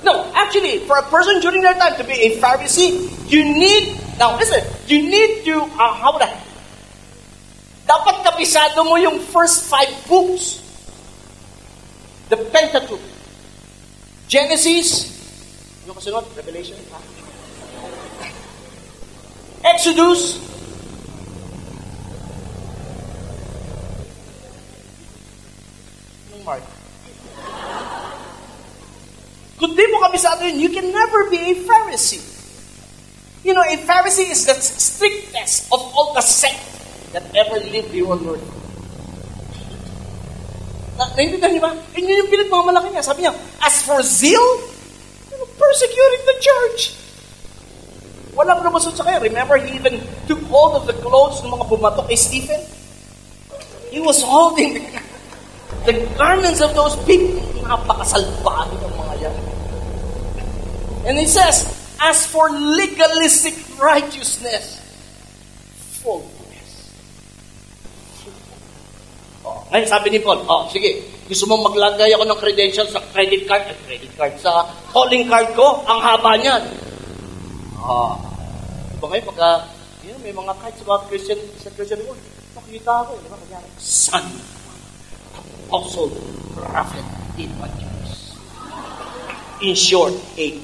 [0.02, 4.36] No, actually, for a person during that time to be a Pharisee, you need, now
[4.38, 6.32] listen, you need to, uh, how would I,
[7.90, 10.62] Dapat kabisado mo yung first five books.
[12.30, 13.02] The Pentateuch.
[14.30, 15.10] Genesis,
[15.82, 16.22] ano kasunod?
[16.38, 17.02] Revelation, ha?
[19.66, 20.38] Exodus,
[26.30, 26.64] Anong Mark?
[29.58, 32.22] Kung di mo kabisado yun, you can never be a Pharisee.
[33.42, 36.62] You know, a Pharisee is the strictest of all the sect
[37.10, 38.59] that ever lived here on earth.
[41.00, 41.72] Na, naiintindihan niyo ba?
[41.96, 43.00] Yun yung pinagmamalaki niya.
[43.00, 43.32] Sabi niya,
[43.64, 44.44] as for zeal,
[45.56, 46.80] persecuting the church.
[48.36, 49.24] Walang lumusot sa kanya.
[49.24, 49.96] Remember, he even
[50.28, 52.60] took hold of the clothes ng mga bumatok kay Stephen?
[53.88, 54.84] He was holding the,
[55.88, 57.40] the garments of those people.
[57.64, 59.36] Napakasalbahe ng mga yan.
[61.08, 61.64] And he says,
[61.96, 64.79] as for legalistic righteousness,
[69.70, 70.98] Ngayon sabi ni Paul, oh, sige,
[71.30, 75.54] gusto mo maglagay ako ng credentials sa credit card, at credit card, sa calling card
[75.54, 76.62] ko, ang haba niyan.
[77.78, 78.18] Ah,
[78.98, 79.50] diba ngayon pagka,
[80.10, 82.18] know, may mga cards about Christian, sa Christian world,
[82.58, 83.38] makikita ako, di ba?
[83.38, 84.26] Kanya, son,
[85.70, 86.10] apostle,
[86.58, 87.06] prophet,
[87.38, 88.34] evangelist.
[89.62, 90.58] In short, eight.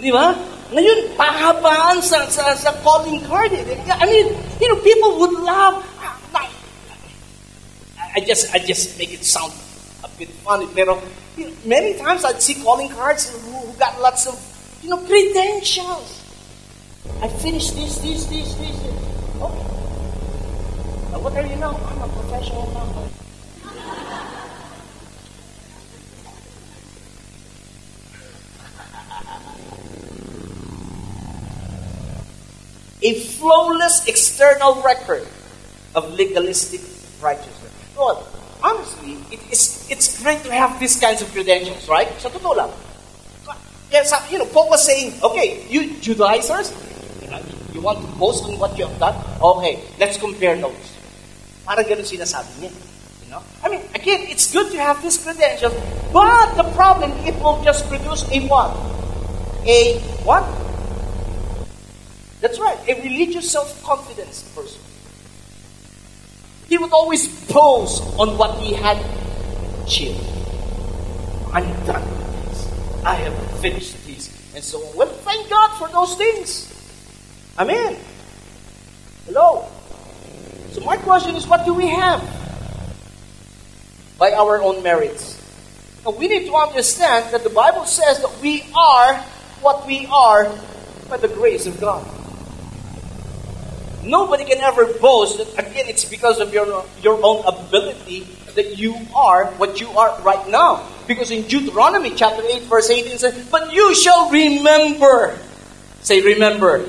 [0.00, 0.32] Di ba?
[0.70, 3.50] Ngayon, pahabaan sa, sa, sa calling card.
[3.50, 3.66] Eh.
[3.90, 4.30] I mean,
[4.62, 5.82] you know, people would love.
[8.10, 9.54] I just, I just make it sound
[10.02, 10.98] a bit funny, pero
[11.38, 14.34] you know, many times I'd see calling cards who, who got lots of,
[14.82, 16.18] you know, credentials.
[17.22, 18.74] I finished this, this, this, this.
[18.78, 18.96] this.
[19.38, 19.66] Okay.
[21.10, 21.74] Now, what are you now?
[21.74, 23.19] I'm a professional number.
[33.02, 35.26] A flawless external record
[35.94, 36.80] of legalistic
[37.22, 37.72] righteousness.
[37.96, 38.26] Well,
[38.62, 42.08] honestly, it is, it's great to have these kinds of credentials, right?
[42.20, 42.70] Sa totoo lang.
[43.90, 46.70] Yes, you know, Paul was saying, okay, you Judaizers,
[47.74, 49.16] you want to boast on what you have done?
[49.42, 50.94] Okay, let's compare notes.
[51.66, 52.72] Parang ganun sinasabi niya.
[53.26, 53.42] You know?
[53.62, 55.74] I mean, again, it's good to have these credentials,
[56.14, 58.70] but the problem, it will just produce a what?
[59.66, 60.46] A what?
[62.40, 64.80] That's right, a religious self-confidence person.
[66.68, 68.96] He would always boast on what he had
[69.84, 70.24] achieved.
[71.52, 73.04] I'm done with this.
[73.04, 74.30] I have finished this.
[74.54, 74.80] And so.
[74.94, 76.72] Well, thank God for those things.
[77.58, 77.96] Amen.
[79.26, 79.66] Hello.
[80.70, 82.22] So my question is, what do we have?
[84.18, 85.36] By our own merits.
[86.04, 89.16] Now we need to understand that the Bible says that we are
[89.60, 90.50] what we are
[91.08, 92.06] by the grace of God.
[94.04, 98.96] Nobody can ever boast that, again, it's because of your, your own ability that you
[99.14, 100.86] are what you are right now.
[101.06, 105.38] Because in Deuteronomy chapter 8, verse 18 says, But you shall remember.
[106.02, 106.88] Say, remember.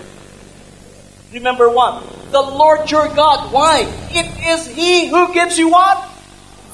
[1.34, 2.04] Remember what?
[2.32, 3.52] The Lord your God.
[3.52, 3.82] Why?
[4.12, 6.08] It is He who gives you what?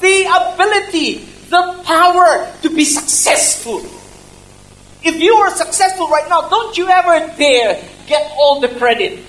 [0.01, 3.79] The ability, the power to be successful.
[5.03, 9.19] If you are successful right now, don't you ever dare get all the credit.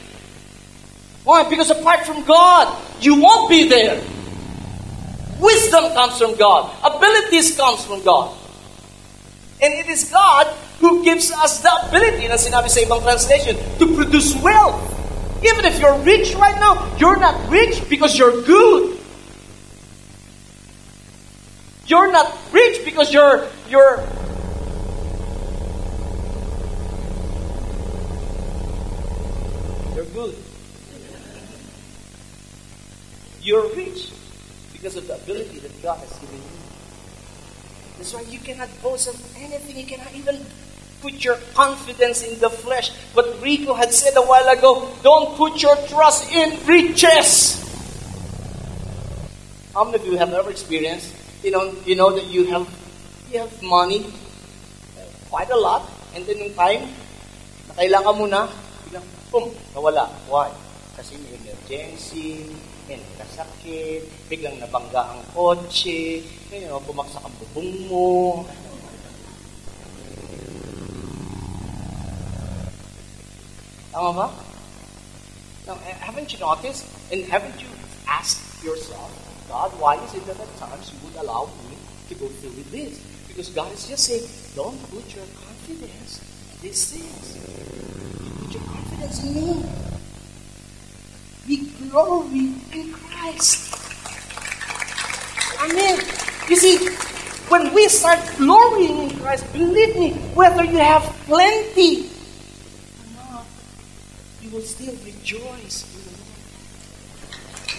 [1.24, 1.48] Why?
[1.48, 4.02] Because apart from God, you won't be there.
[5.40, 6.74] Wisdom comes from God.
[6.82, 8.36] Abilities comes from God.
[9.62, 10.46] And it is God
[10.80, 14.78] who gives us the ability, na sinabi sa ibang translation, to produce wealth.
[15.42, 18.98] Even if you're rich right now, you're not rich because you're good.
[21.86, 24.02] You're not rich because you're you're
[29.94, 30.36] you're good.
[33.48, 34.12] You're rich
[34.76, 36.56] because of the ability that God has given you.
[37.96, 39.72] That's why you cannot boast of anything.
[39.72, 40.36] You cannot even
[41.00, 42.92] put your confidence in the flesh.
[43.16, 47.56] But Rico had said a while ago, don't put your trust in riches.
[49.72, 52.68] How many of you have ever experienced, you know, you know that you have
[53.32, 56.84] you have money, uh, quite a lot, and then yung time,
[57.68, 58.44] na kailangan mo na,
[58.84, 60.04] biglang, boom, nawala.
[60.28, 60.52] Why?
[61.00, 62.44] Kasi may emergency,
[62.88, 66.24] may nagkasakit, biglang nabangga ang kotse,
[66.64, 68.08] know, bumagsak ang bubong mo.
[73.92, 74.26] Tama ba?
[75.68, 77.68] Now, eh, haven't you noticed, and haven't you
[78.08, 79.12] asked yourself,
[79.52, 81.76] God, why is it that at times you would allow me
[82.08, 83.04] to go through with this?
[83.28, 84.24] Because God is just saying,
[84.56, 87.36] don't put your confidence in these things.
[88.40, 89.97] Put your confidence in me.
[91.48, 91.56] We
[91.88, 93.74] glory in Christ.
[95.64, 95.98] Amen.
[96.48, 96.88] You see,
[97.48, 103.46] when we start glorying in Christ, believe me, whether you have plenty or not,
[104.42, 106.12] you will still rejoice in the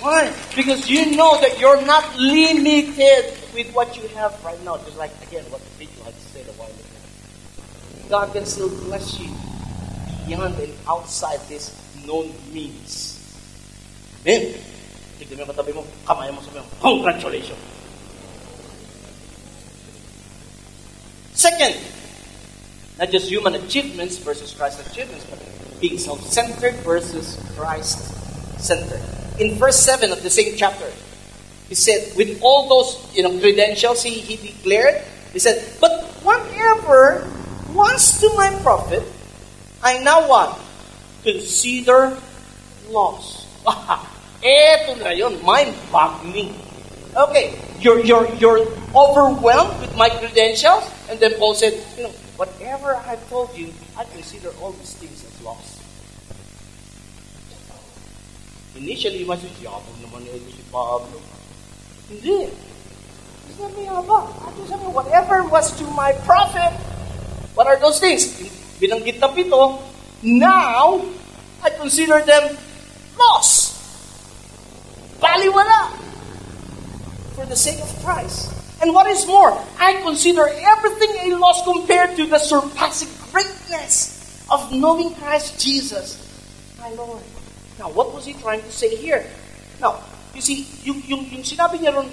[0.02, 0.26] Lord.
[0.26, 0.34] Why?
[0.56, 4.78] Because you know that you're not limited with what you have right now.
[4.78, 8.10] Just like, again, what the preacher had said a while ago.
[8.10, 9.30] God can still bless you
[10.26, 11.72] beyond and outside this
[12.08, 13.19] known means.
[14.26, 14.56] Amen.
[15.20, 17.60] Tignan mo katabi mo, kamay mo mo, congratulations.
[21.40, 21.76] Second,
[23.00, 25.40] not just human achievements versus Christ achievements, but
[25.80, 29.00] being self-centered versus Christ-centered.
[29.40, 30.92] In verse 7 of the same chapter,
[31.70, 35.00] he said, with all those you know credentials he, he declared,
[35.32, 37.24] he said, But whatever
[37.72, 39.04] was to my profit,
[39.82, 40.60] I now what?
[41.24, 42.18] Consider
[42.90, 43.48] loss.
[44.40, 46.56] Eto na yun, mind-boggling.
[47.16, 48.64] Okay, you're, you're, you're
[48.96, 50.88] overwhelmed with my credentials?
[51.10, 55.26] And then Paul said, you know, whatever I've told you, I consider all these things
[55.26, 55.80] as loss.
[58.80, 61.20] Initially, you might say, yabang naman ito si Pablo.
[62.08, 62.48] Hindi.
[63.60, 64.32] Sabi yabang.
[64.40, 66.72] Ano sabi, whatever was to my profit,
[67.60, 68.32] what are those things?
[68.80, 69.84] Binanggit na pito,
[70.24, 71.04] now,
[71.60, 72.56] I consider them
[73.20, 73.69] loss.
[75.20, 75.96] Baliwala.
[77.36, 78.60] For the sake of Christ.
[78.82, 84.72] And what is more, I consider everything a loss compared to the surpassing greatness of
[84.72, 86.16] knowing Christ Jesus,
[86.80, 87.22] my Lord.
[87.78, 89.26] Now, what was he trying to say here?
[89.82, 90.04] Now,
[90.34, 92.08] you see, yung, yung, yung sinabi niya ron,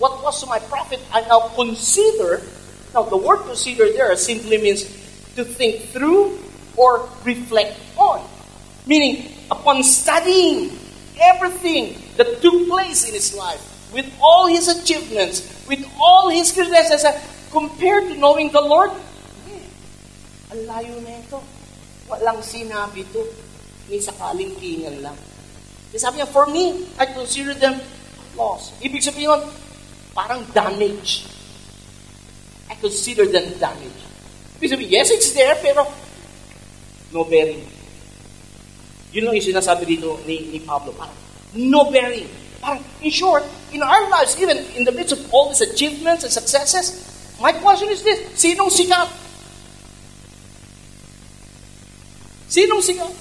[0.00, 2.40] what was to my profit, I now consider,
[2.94, 4.84] now the word consider there simply means
[5.36, 6.38] to think through
[6.76, 8.24] or reflect on.
[8.86, 10.72] Meaning, upon studying
[11.20, 13.64] everything that took place in his life,
[13.96, 17.08] with all his achievements, with all his credentials,
[17.48, 18.92] compared to knowing the Lord,
[19.48, 19.64] eh,
[20.52, 21.40] ang layo na ito.
[22.12, 23.24] Walang sinabi ito.
[23.88, 25.16] Ni sakaling kingan lang.
[25.90, 27.80] Kasi sabi niya, for me, I consider them
[28.36, 28.70] loss.
[28.84, 29.42] Ibig sabihin nun,
[30.12, 31.24] parang damage.
[32.70, 34.00] I consider them damage.
[34.60, 35.88] Ibig sabihin, yes, it's there, pero
[37.10, 37.64] no bearing.
[39.10, 40.94] Yun lang yung sinasabi dito ni, ni Pablo.
[40.94, 42.28] Parang, no bearing.
[42.60, 46.32] Parang, in short, in our lives, even in the midst of all these achievements and
[46.32, 47.00] successes,
[47.40, 49.08] my question is this, sinong sikat?
[52.52, 53.14] Sinong sikat?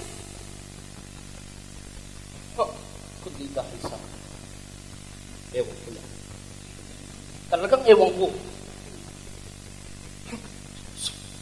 [2.59, 2.67] Oh,
[3.23, 3.95] kundi dahil sa
[5.55, 6.07] ewan ko lang.
[7.47, 8.27] Talagang ewan ko.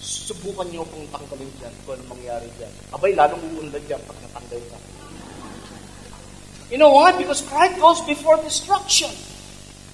[0.03, 2.71] Subukan niyo kung tanggalin dyan, kung ano mangyari dyan.
[2.91, 4.77] Abay, lalong uunlad dyan pag natanggal ka.
[6.69, 7.15] You know why?
[7.17, 9.11] Because pride goes before destruction.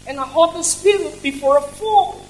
[0.08, 2.26] And a haughty spirit before a fall.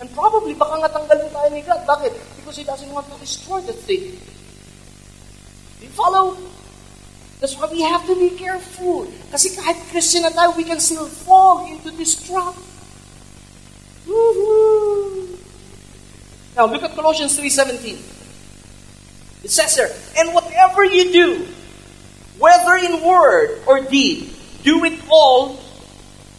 [0.00, 1.82] And probably, baka nga tanggalin tayo ni God.
[1.88, 2.12] Bakit?
[2.36, 4.20] Because He doesn't want to destroy the thing.
[5.80, 6.36] You follow?
[7.40, 9.08] That's why we have to be careful.
[9.32, 12.56] Kasi kahit Christian na tayo, we can still fall into this trap.
[14.04, 15.36] Woohoo!
[16.56, 18.00] Now, look at Colossians 3.17.
[19.44, 21.28] It says there, And whatever you do,
[22.38, 24.30] whether in word or deed,
[24.62, 25.58] do it all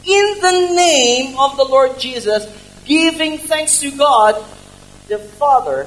[0.06, 2.48] in the name of the Lord Jesus,
[2.86, 4.36] giving thanks to God
[5.08, 5.86] the Father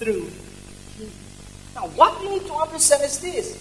[0.00, 0.28] through
[0.96, 1.10] Him.
[1.74, 3.56] Now, what we need to understand is this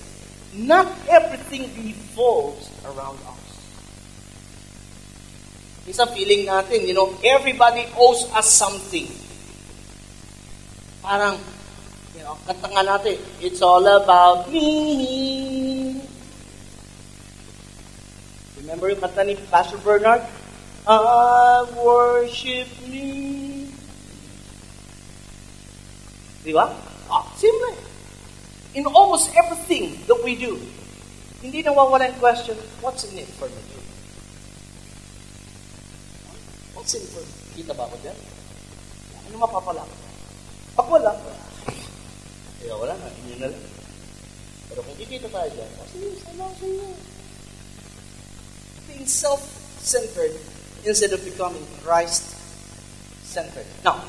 [0.54, 3.44] not everything revolves around us.
[5.88, 9.08] Isa feeling natin, you know, everybody owes us something.
[11.04, 11.36] Parang,
[12.16, 15.63] you know, kanta nga natin, it's all about me.
[18.64, 20.24] Remember yung kanta ni Pastor Bernard?
[20.88, 23.68] I worship me.
[26.48, 26.72] Di ba?
[27.12, 27.76] Ah, simple.
[28.72, 30.56] In almost everything that we do,
[31.44, 33.62] hindi nawawala yung question, what's in it for me?
[36.72, 37.34] What's in it for me?
[37.60, 38.16] Kita ba ako dyan?
[39.28, 39.96] Ano mapapala ko?
[40.80, 41.12] Pag wala,
[42.64, 43.64] kaya wala na, inyo na lang.
[44.72, 47.13] Pero kung kikita tayo dyan, kasi sana ako sa
[49.04, 49.12] inyo.
[49.12, 50.32] Being self-centered
[50.86, 53.66] instead of becoming Christ-centered.
[53.84, 54.04] Now,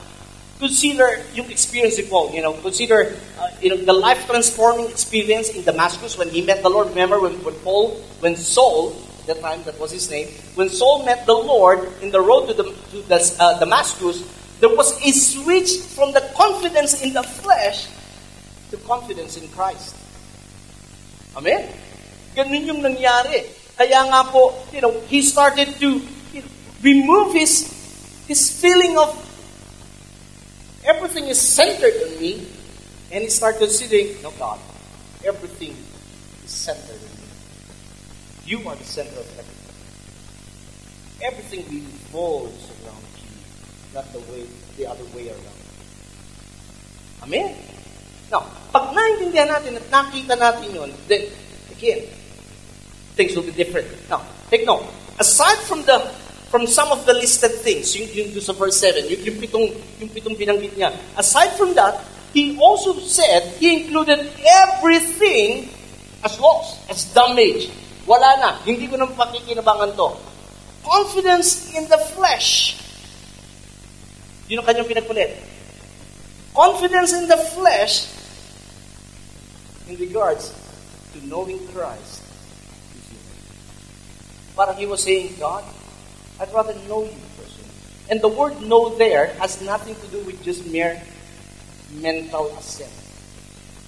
[0.58, 2.30] consider yung experience ni Paul.
[2.34, 6.70] You know, consider uh, you know the life-transforming experience in Damascus when he met the
[6.70, 6.88] Lord.
[6.88, 11.04] Remember when, when Paul, when Saul, at that time that was his name, when Saul
[11.04, 14.22] met the Lord in the road to, the, to the, uh, Damascus,
[14.60, 17.88] there was a switch from the confidence in the flesh
[18.70, 19.96] to confidence in Christ.
[21.36, 21.66] Amen?
[22.36, 23.63] Ganun yung nangyari.
[23.74, 25.98] Kaya nga po, you know, he started to
[26.82, 27.66] remove his
[28.30, 29.10] his feeling of
[30.86, 32.46] everything is centered on me,
[33.10, 34.60] and he started considering, no God,
[35.26, 35.74] everything
[36.44, 37.28] is centered on me.
[38.46, 39.74] You are the center of everything.
[41.24, 43.32] Everything revolves around you,
[43.96, 44.44] not the way
[44.76, 45.62] the other way around.
[47.24, 47.56] Amen?
[48.28, 51.26] Now, pag naintindihan natin at nakita natin yun, then,
[51.72, 52.04] again,
[53.14, 53.88] things will be different.
[54.10, 54.86] Now, take note.
[55.18, 55.98] Aside from the
[56.54, 60.06] from some of the listed things, yung, yung sa verse 7, yung, yung, pitong, yung
[60.06, 60.94] pitong binanggit niya.
[61.18, 61.98] Aside from that,
[62.30, 64.22] he also said he included
[64.62, 65.66] everything
[66.22, 67.74] as lost, as damage.
[68.06, 68.50] Wala na.
[68.62, 70.08] Hindi ko nang pakikinabangan to.
[70.86, 72.78] Confidence in the flesh.
[74.46, 75.34] Yun ang kanyang pinagpalit.
[76.54, 78.06] Confidence in the flesh
[79.90, 80.54] in regards
[81.12, 82.23] to knowing Christ.
[84.56, 85.64] But he was saying, God,
[86.40, 87.70] I'd rather know you personally.
[88.10, 91.00] And the word know there has nothing to do with just mere
[91.92, 92.92] mental assent.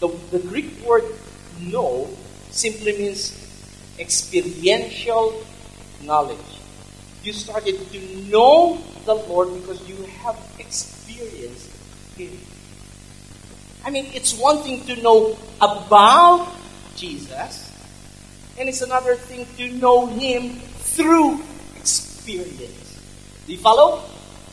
[0.01, 1.05] The, the Greek word
[1.61, 2.09] know
[2.51, 3.33] simply means
[3.99, 5.45] experiential
[6.03, 6.39] knowledge.
[7.23, 11.71] You started to know the Lord because you have experienced
[12.17, 12.39] Him.
[13.85, 16.53] I mean, it's one thing to know about
[16.97, 17.66] Jesus,
[18.59, 20.61] and it's another thing to know Him
[20.97, 21.41] through
[21.77, 23.01] experience.
[23.47, 24.03] Do you follow?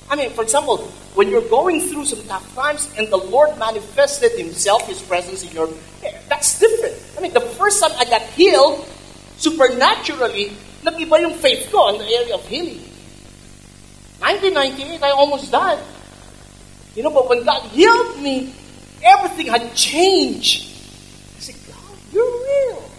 [0.10, 0.78] I mean, for example,
[1.16, 5.51] when you're going through some tough times and the Lord manifested Himself, His presence in
[5.51, 5.70] your
[6.30, 6.95] that's different.
[7.18, 8.88] I mean, the first time I got healed,
[9.38, 10.51] supernaturally,
[10.84, 12.82] nag-iba yung faith ko in the area of healing.
[14.20, 15.80] 1998, I almost died.
[16.95, 18.54] You know, but when God healed me,
[19.04, 20.70] everything had changed.
[21.38, 22.89] I said, God, you're real.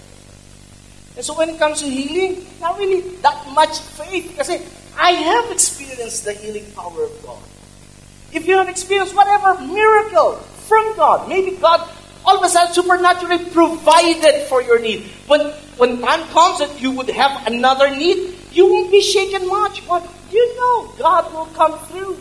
[1.17, 4.51] And so when it comes to healing, not really that much faith because
[4.99, 7.43] I have experienced the healing power of God.
[8.33, 10.37] If you have experienced whatever miracle
[10.67, 11.89] from God, maybe God
[12.27, 15.05] all of a sudden supernaturally provided for your need.
[15.27, 19.87] When when time comes that you would have another need, you won't be shaken much.
[19.87, 22.19] But you know God will come through.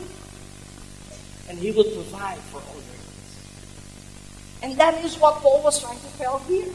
[1.50, 3.38] And He will provide for all your needs.
[4.62, 6.72] And that is what Paul was trying to tell here.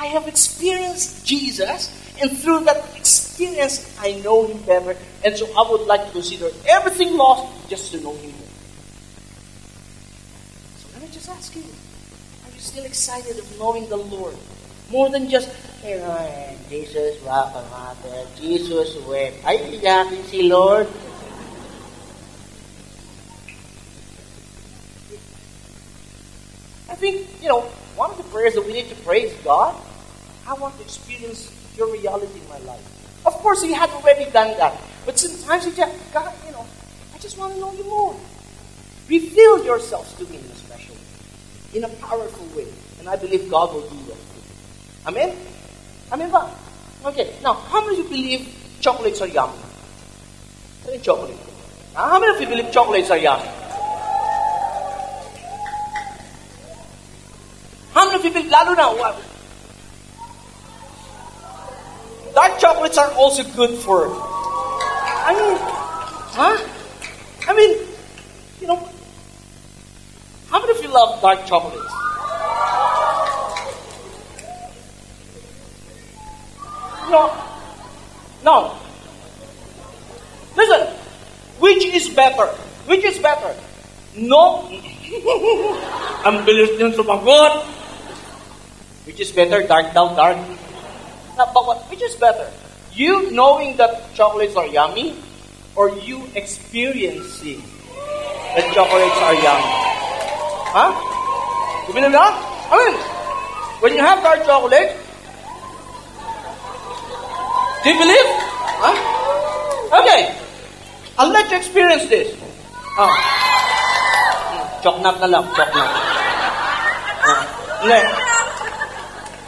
[0.00, 1.92] I have experienced Jesus,
[2.22, 4.96] and through that experience, I know Him better.
[5.22, 8.48] And so I would like to consider everything lost just to know Him more.
[10.80, 14.34] So let me just ask you are you still excited of knowing the Lord?
[14.90, 15.52] More than just,
[15.84, 18.26] you know, Jesus, welcome, Mother.
[18.40, 19.44] Jesus wept.
[19.44, 20.88] Ay, iyakin si Lord.
[26.88, 27.60] I think, you know,
[28.00, 29.76] one of the prayers that we need to praise God,
[30.46, 32.84] I want to experience your reality in my life.
[33.26, 34.80] Of course, he had already done that.
[35.04, 36.66] But sometimes he just, God, you know,
[37.14, 38.16] I just want to know you more.
[39.08, 42.68] Reveal yourselves to me in a special way, in a powerful way.
[42.98, 44.18] And I believe God will do that.
[45.08, 45.36] Amen?
[46.12, 46.50] Amen ba?
[47.04, 49.56] Okay, now, how many of you believe chocolates are yummy?
[50.86, 51.36] Yung chocolate?
[51.94, 53.48] How many of you believe chocolates are yummy?
[57.92, 58.92] How many of you believe, lalo na,
[62.40, 65.56] Dark chocolates are also good for, I mean,
[66.32, 66.56] huh?
[67.44, 67.86] I mean,
[68.62, 68.80] you know,
[70.48, 71.92] how many of you love dark chocolates?
[77.12, 77.28] No.
[78.42, 78.72] No.
[80.56, 80.96] Listen.
[81.60, 82.46] Which is better?
[82.88, 83.52] Which is better?
[84.16, 84.64] No.
[86.24, 87.68] I'm Ang bilis niyong sumagot.
[89.04, 89.60] Which is better?
[89.68, 90.40] Dark daw, dark.
[91.36, 92.50] Now, but what, which is better?
[92.92, 95.14] You knowing that chocolates are yummy
[95.76, 97.62] or you experiencing
[98.56, 99.72] that chocolates are yummy?
[100.74, 100.90] Huh?
[101.88, 102.34] You believe that?
[102.70, 102.96] I mean,
[103.82, 104.94] when you have dark chocolate,
[107.82, 108.28] do you believe?
[108.82, 108.96] Huh?
[110.02, 110.36] Okay.
[111.18, 112.36] I'll let you experience this.
[112.98, 113.10] Oh.
[114.84, 115.90] Choknap na lang, choknap.
[117.26, 117.42] Oh.
[117.82, 118.00] Hindi.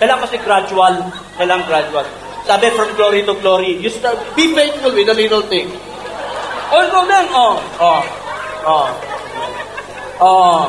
[0.00, 0.94] Kailangan kasi gradual.
[1.38, 2.06] Kailangan gradual.
[2.44, 3.78] Sabi, from glory to glory.
[3.78, 5.70] You start, be faithful with the little thing.
[6.72, 7.26] Oh, go then.
[7.30, 8.02] Oh, oh,
[8.66, 8.88] oh.
[10.22, 10.62] Oh.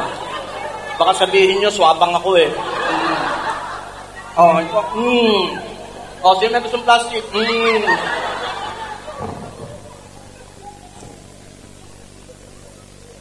[1.00, 2.52] Baka sabihin nyo, swabang ako eh.
[4.38, 4.58] Oh,
[4.98, 5.46] mm.
[6.24, 7.22] Oh, sino na gustong plastic?
[7.34, 7.84] Mm.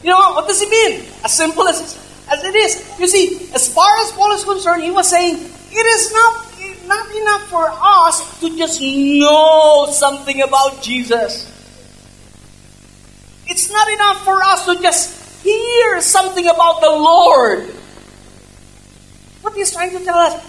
[0.03, 1.05] You know, what does it mean?
[1.23, 1.79] As simple as,
[2.27, 2.83] as it is.
[2.99, 6.42] You see, as far as Paul is concerned, he was saying, it is not,
[6.87, 11.49] not enough for us to just know something about Jesus.
[13.47, 17.67] It's not enough for us to just hear something about the Lord.
[19.41, 20.39] What he's trying to tell us,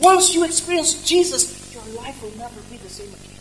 [0.00, 3.38] once you experience Jesus, your life will never be the same again.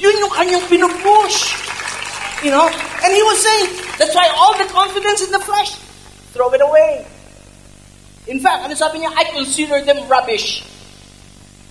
[0.00, 1.52] Yun yung kanyang pinupush.
[2.42, 2.66] You know?
[2.66, 3.66] And he was saying,
[3.98, 5.76] that's why all the confidence in the flesh,
[6.32, 7.06] throw it away.
[8.26, 9.12] In fact, ano sabi niya?
[9.14, 10.64] I consider them rubbish.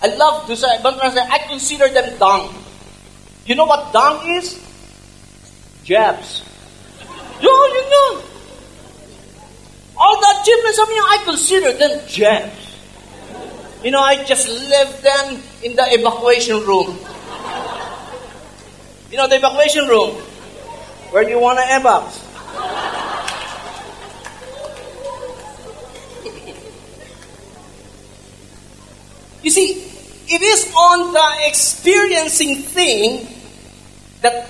[0.02, 2.52] I love to say, I consider them dung.
[3.46, 4.58] You know what dung is?
[5.84, 6.42] Jabs.
[7.40, 8.22] Yun, yun, yun.
[9.96, 12.78] All the achievements of you, I consider them jabs.
[13.84, 16.98] You know, I just left them in the evacuation room.
[19.10, 20.10] You know, the evacuation room.
[21.10, 22.28] Where do you want to evac?
[29.42, 29.91] You see,
[30.32, 33.28] it is on the experiencing thing
[34.22, 34.48] that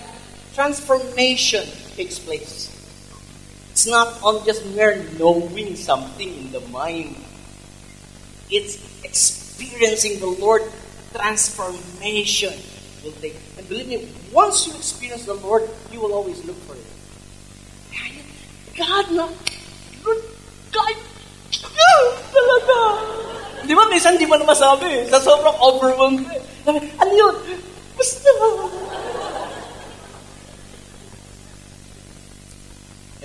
[0.55, 1.67] transformation
[1.97, 2.71] takes place.
[3.73, 7.17] It's not on just mere knowing something in the mind.
[8.49, 10.63] It's experiencing the Lord
[11.13, 12.55] transformation
[13.03, 13.35] will take.
[13.59, 16.87] And believe me, once you experience the Lord, you will always look for it.
[18.77, 19.29] God na,
[20.73, 20.97] God,
[22.33, 23.32] talaga.
[23.63, 25.07] Di ba, minsan di mo na masabi.
[25.09, 26.27] Sa sobrang overwhelmed.
[26.67, 27.35] Ano yun?
[27.99, 28.31] Basta.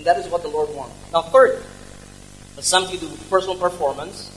[0.08, 0.96] that is what the Lord wants.
[1.12, 1.62] Now, third,
[2.56, 4.32] has something to do with personal performance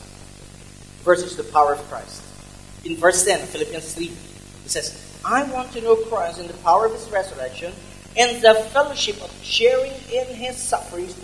[1.06, 2.26] versus the power of Christ.
[2.84, 4.06] In verse 10 of Philippians 3,
[4.66, 7.72] it says, I want to know Christ in the power of his resurrection
[8.16, 11.14] and the fellowship of sharing in his sufferings,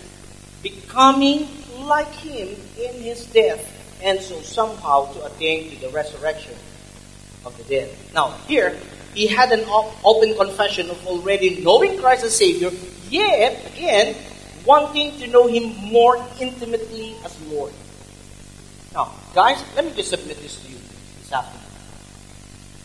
[0.63, 1.49] becoming
[1.79, 2.47] like him
[2.79, 3.59] in his death,
[4.03, 6.53] and so somehow to attain to the resurrection
[7.45, 7.95] of the dead.
[8.13, 8.77] Now, here,
[9.13, 9.65] he had an
[10.03, 12.71] open confession of already knowing Christ as Savior,
[13.09, 14.15] yet, again,
[14.65, 17.73] wanting to know Him more intimately as Lord.
[18.93, 20.77] Now, guys, let me just submit this to you
[21.19, 21.63] this afternoon.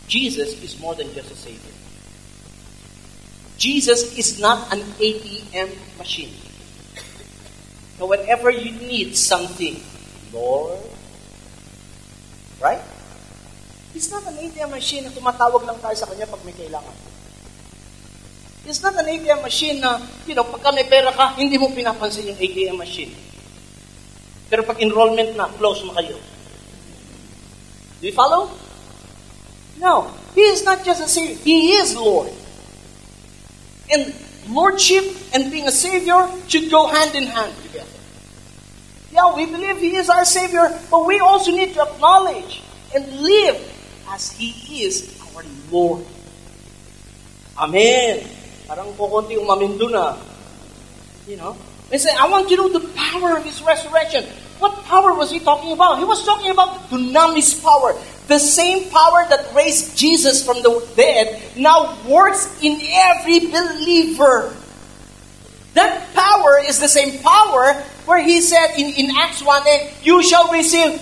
[0.06, 1.72] Jesus is more than just a Savior.
[3.58, 6.34] Jesus is not an ATM machine.
[7.98, 9.80] So whenever you need something,
[10.32, 10.78] Lord,
[12.62, 12.80] right?
[13.92, 16.96] He's not an ATM machine na tumatawag lang tayo sa Kanya pag may kailangan.
[18.64, 22.30] It's not an ATM machine na, you know, pagka may pera ka, hindi mo pinapansin
[22.30, 23.10] yung ATM machine.
[24.48, 26.14] Pero pag enrollment na, close mo kayo.
[28.00, 28.48] Do you follow?
[29.82, 30.08] No.
[30.34, 31.36] He is not just a Savior.
[31.42, 32.30] He is Lord.
[33.90, 34.14] And
[34.48, 35.04] Lordship
[35.34, 37.52] and being a Savior should go hand in hand.
[39.12, 42.64] Yeah, we believe He is our Savior, but we also need to acknowledge
[42.96, 43.60] and live
[44.08, 46.04] as He is our Lord.
[47.60, 48.24] Amen.
[48.64, 50.16] Parang kukunti umamindo na.
[51.28, 51.52] You know?
[51.92, 54.24] They say, I want to know the power of His resurrection.
[54.64, 56.00] What power was He talking about?
[56.00, 57.92] He was talking about the dunamis power.
[58.32, 64.56] The same power that raised Jesus from the dead now works in every believer.
[65.74, 70.22] That power is the same power where he said in, in Acts 1 8, You
[70.22, 71.00] shall receive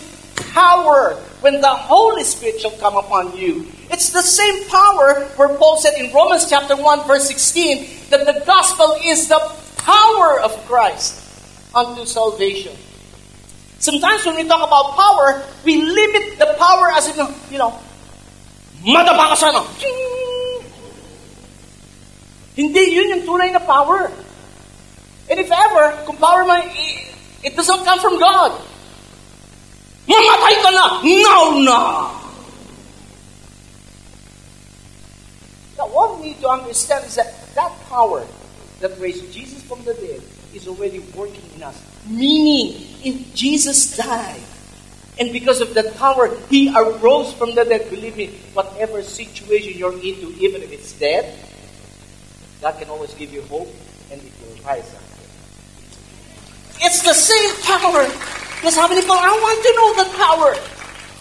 [0.55, 3.67] power when the Holy Spirit shall come upon you.
[3.91, 8.45] It's the same power where Paul said in Romans chapter 1 verse 16 that the
[8.47, 9.41] gospel is the
[9.79, 11.19] power of Christ
[11.75, 12.77] unto salvation.
[13.81, 17.17] Sometimes when we talk about power, we limit the power as in,
[17.51, 17.73] you know,
[18.85, 19.35] madaba.
[22.57, 24.13] Hindi yun yung tunay na power.
[25.31, 26.67] And if ever, kung power man,
[27.45, 28.51] it doesn't come from God.
[30.11, 30.85] Mamatay ka na!
[31.07, 31.81] Now na!
[35.79, 38.27] Now, what we need to understand is that that power
[38.81, 40.21] that raised Jesus from the dead
[40.53, 41.79] is already working in us.
[42.11, 42.75] Meaning,
[43.05, 44.43] if Jesus died,
[45.21, 47.89] and because of that power, He arose from the dead.
[47.89, 51.39] Believe me, whatever situation you're into, even if it's dead,
[52.61, 53.69] God can always give you hope,
[54.11, 55.10] and it will rise up.
[56.81, 58.09] It's the same power.
[58.65, 60.51] Nasabi ni Paul, I want to know that power.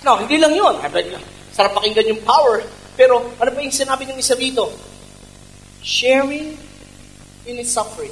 [0.08, 0.80] No, hindi lang yun.
[1.52, 2.64] Sarap pakinggan yung power.
[2.96, 4.72] Pero ano pa yung sinabi ng isa dito?
[5.84, 6.56] Sharing
[7.48, 8.12] in his suffering.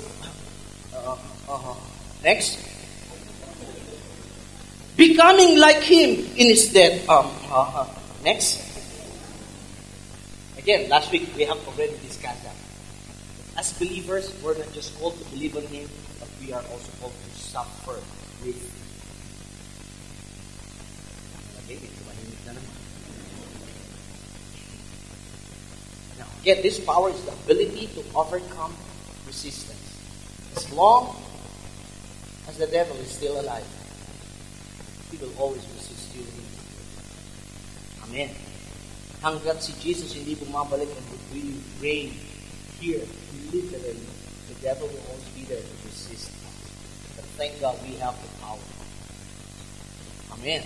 [0.96, 1.16] Uh,
[1.48, 1.76] uh-huh.
[2.24, 2.60] Next.
[4.96, 7.04] Becoming like him in his death.
[7.08, 7.88] Um, uh-huh.
[8.24, 8.64] Next.
[10.58, 12.56] Again, last week we have already discussed that.
[13.56, 15.88] As believers, we're not just called to believe on him,
[16.48, 18.00] we are also called to suffer
[18.40, 18.56] with.
[21.66, 21.78] Okay.
[26.18, 28.74] Now, again, this power is the ability to overcome
[29.28, 29.76] resistance.
[30.56, 31.18] As long
[32.48, 33.68] as the devil is still alive,
[35.12, 36.24] he will always resist you.
[38.08, 38.32] Amen.
[39.20, 42.16] Hanggat si Jesus hindi bumabalik and will reign
[42.80, 43.04] here,
[43.52, 44.00] literally,
[44.48, 46.37] the devil will always be there to resist
[47.38, 48.58] thank God we have the power.
[50.34, 50.66] Amen.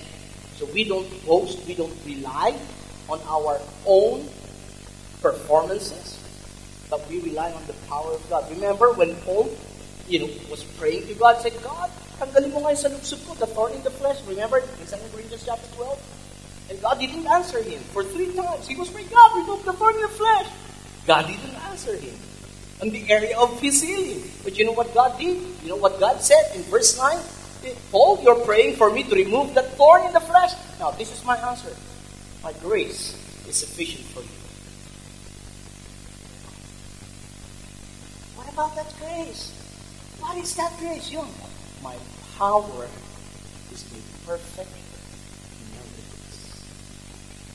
[0.56, 2.56] So we don't boast, we don't rely
[3.10, 4.24] on our own
[5.22, 6.18] performances,
[6.90, 8.50] but we rely on the power of God.
[8.50, 9.52] Remember when Paul,
[10.08, 11.92] you know, was praying to God, said, God,
[12.24, 14.24] tanggalin mo ngayon sa lugsub ko, the thorn in the flesh.
[14.24, 16.72] Remember in 2 Corinthians chapter 12?
[16.72, 18.64] And God didn't answer him for three times.
[18.64, 20.48] He was praying, God, remove the thorn in the flesh.
[21.04, 22.16] God didn't answer him
[22.82, 24.24] in the area of his healing.
[24.44, 25.38] But you know what God did?
[25.64, 27.18] You know what God said in verse 9?
[27.92, 30.52] Paul, you're praying for me to remove that thorn in the flesh.
[30.80, 31.70] Now, this is my answer.
[32.44, 33.14] My grace
[33.48, 34.38] is sufficient for you.
[38.36, 39.54] What about that grace?
[40.20, 41.12] What is that grace?
[41.12, 41.28] Yun,
[41.84, 41.96] my
[42.38, 42.88] power
[43.72, 46.66] is made perfect in your weakness.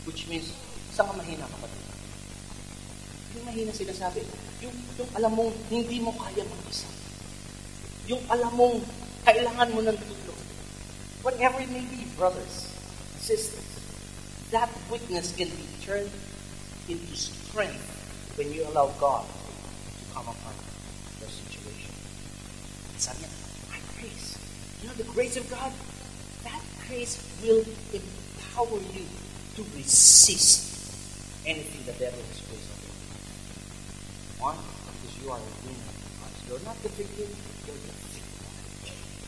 [0.07, 0.55] Which means,
[0.95, 1.86] saan ka mahina kapatid?
[3.47, 4.27] Mahina sinasabi,
[4.59, 6.91] yung, yung alam mong hindi mo kaya mag-isa.
[8.11, 8.83] Yung alam mong
[9.23, 10.43] kailangan mo ng tulong.
[11.23, 12.67] Whatever it may be, brothers,
[13.23, 13.71] sisters,
[14.51, 16.11] that weakness can be turned
[16.91, 17.87] into strength
[18.35, 20.55] when you allow God to come upon
[21.23, 21.95] your situation.
[22.99, 23.31] Sabi niya,
[23.71, 24.35] my grace.
[24.83, 25.71] You know the grace of God?
[26.43, 27.15] That grace
[27.47, 27.63] will
[27.95, 29.07] empower you
[29.55, 30.67] to resist
[31.47, 32.76] anything the devil is placed
[34.39, 35.93] One, because you are a winner.
[36.49, 37.27] You're not the victim,
[37.67, 37.93] you're the.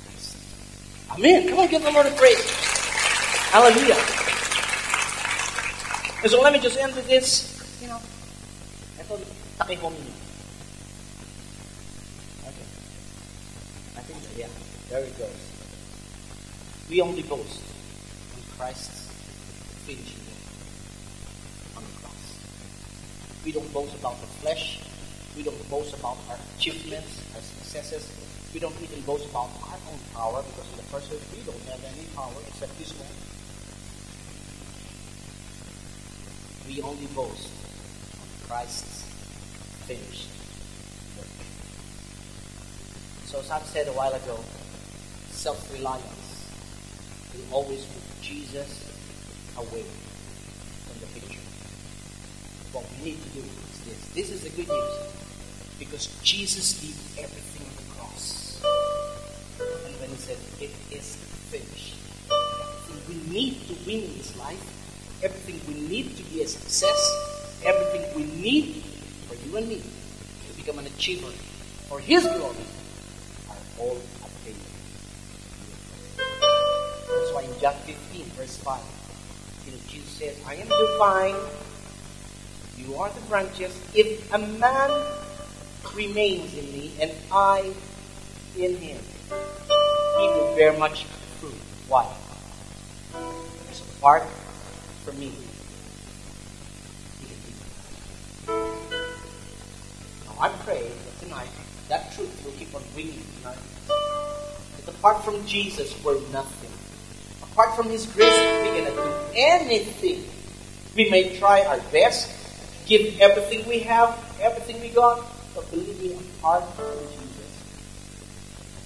[0.05, 0.37] Christ.
[1.11, 1.49] Amen.
[1.49, 2.45] Come on, give the Lord a praise.
[3.51, 3.97] Hallelujah.
[6.23, 7.57] And so let me just end with this.
[7.81, 8.01] You know,
[9.01, 9.19] ito,
[9.57, 10.13] taki hominy.
[12.43, 12.69] Okay.
[13.97, 14.51] I think, yeah,
[14.91, 15.31] there it goes.
[16.91, 17.63] We only boast
[18.37, 19.09] in Christ's
[19.87, 20.21] finishing
[21.77, 22.35] on the cross.
[23.45, 24.88] We don't boast about the flesh.
[25.39, 28.11] We don't boast about our achievements, our successes.
[28.53, 31.63] We don't even boast about our own power because in the first place we don't
[31.71, 33.07] have any power except this one.
[36.67, 37.55] We only boast
[38.19, 39.07] on Christ's
[39.87, 40.27] finished
[41.17, 41.31] work.
[43.27, 44.43] So as I've said a while ago,
[45.31, 46.51] self-reliance
[47.33, 48.91] will always put Jesus
[49.57, 49.87] away
[50.83, 51.47] from the picture.
[52.73, 54.09] What we need to do is this.
[54.15, 55.18] This is the good news.
[55.79, 58.61] Because Jesus did everything on the cross.
[59.87, 61.17] And when he said, it is
[61.51, 61.95] finished.
[62.91, 64.61] Everything we need to win in this life,
[65.23, 68.83] everything we need to be a success, everything we need
[69.29, 71.31] for you and me to become an achiever
[71.89, 72.67] for his glory
[73.49, 74.79] are all attainable.
[76.19, 78.81] That's why in John 15, verse 5,
[79.67, 81.37] you know, Jesus said, I am the vine,
[82.77, 83.79] you are the branches.
[83.95, 84.91] If a man
[85.95, 87.73] remains in me and I
[88.57, 89.01] in him,
[90.19, 91.05] he will bear much
[91.39, 91.55] fruit.
[91.89, 92.07] Why?
[93.13, 94.25] Because apart
[95.05, 95.33] from me,
[97.21, 97.37] he can.
[100.27, 101.49] Now I pray that tonight
[101.89, 103.59] that truth will keep on ringing tonight.
[103.89, 106.71] That apart from Jesus, we're nothing.
[107.53, 110.25] Apart from His grace, we cannot do anything.
[110.95, 112.31] We may try our best,
[112.87, 115.25] give everything we have, everything we got,
[115.71, 117.53] believe me, apart from Jesus,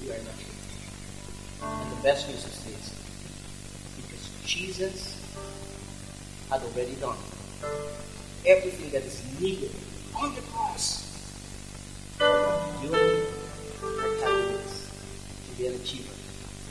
[0.00, 0.52] we are nothing.
[1.62, 2.94] And the best news is this
[3.96, 5.20] because Jesus
[6.50, 7.16] had already done
[8.46, 9.70] everything that is needed
[10.20, 11.08] on the cross.
[12.20, 12.98] You are
[15.46, 16.14] to be an achiever,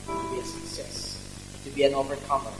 [0.08, 1.18] to be a success,
[1.64, 2.52] to be an overcomer,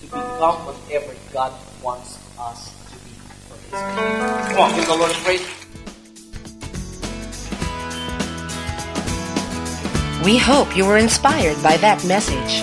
[0.00, 1.52] to become whatever God
[1.82, 3.12] wants us to be
[3.48, 4.28] for His kingdom.
[4.52, 5.67] Come on, give the Lord praise.
[10.24, 12.60] We hope you were inspired by that message.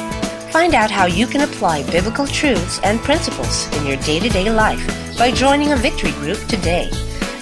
[0.51, 4.51] Find out how you can apply biblical truths and principles in your day to day
[4.51, 4.86] life
[5.18, 6.89] by joining a victory group today.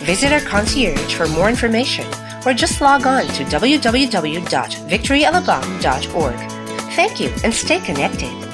[0.05, 2.05] Visit our concierge for more information
[2.45, 6.39] or just log on to www.victoryalabang.org.
[6.95, 8.52] Thank you and stay connected.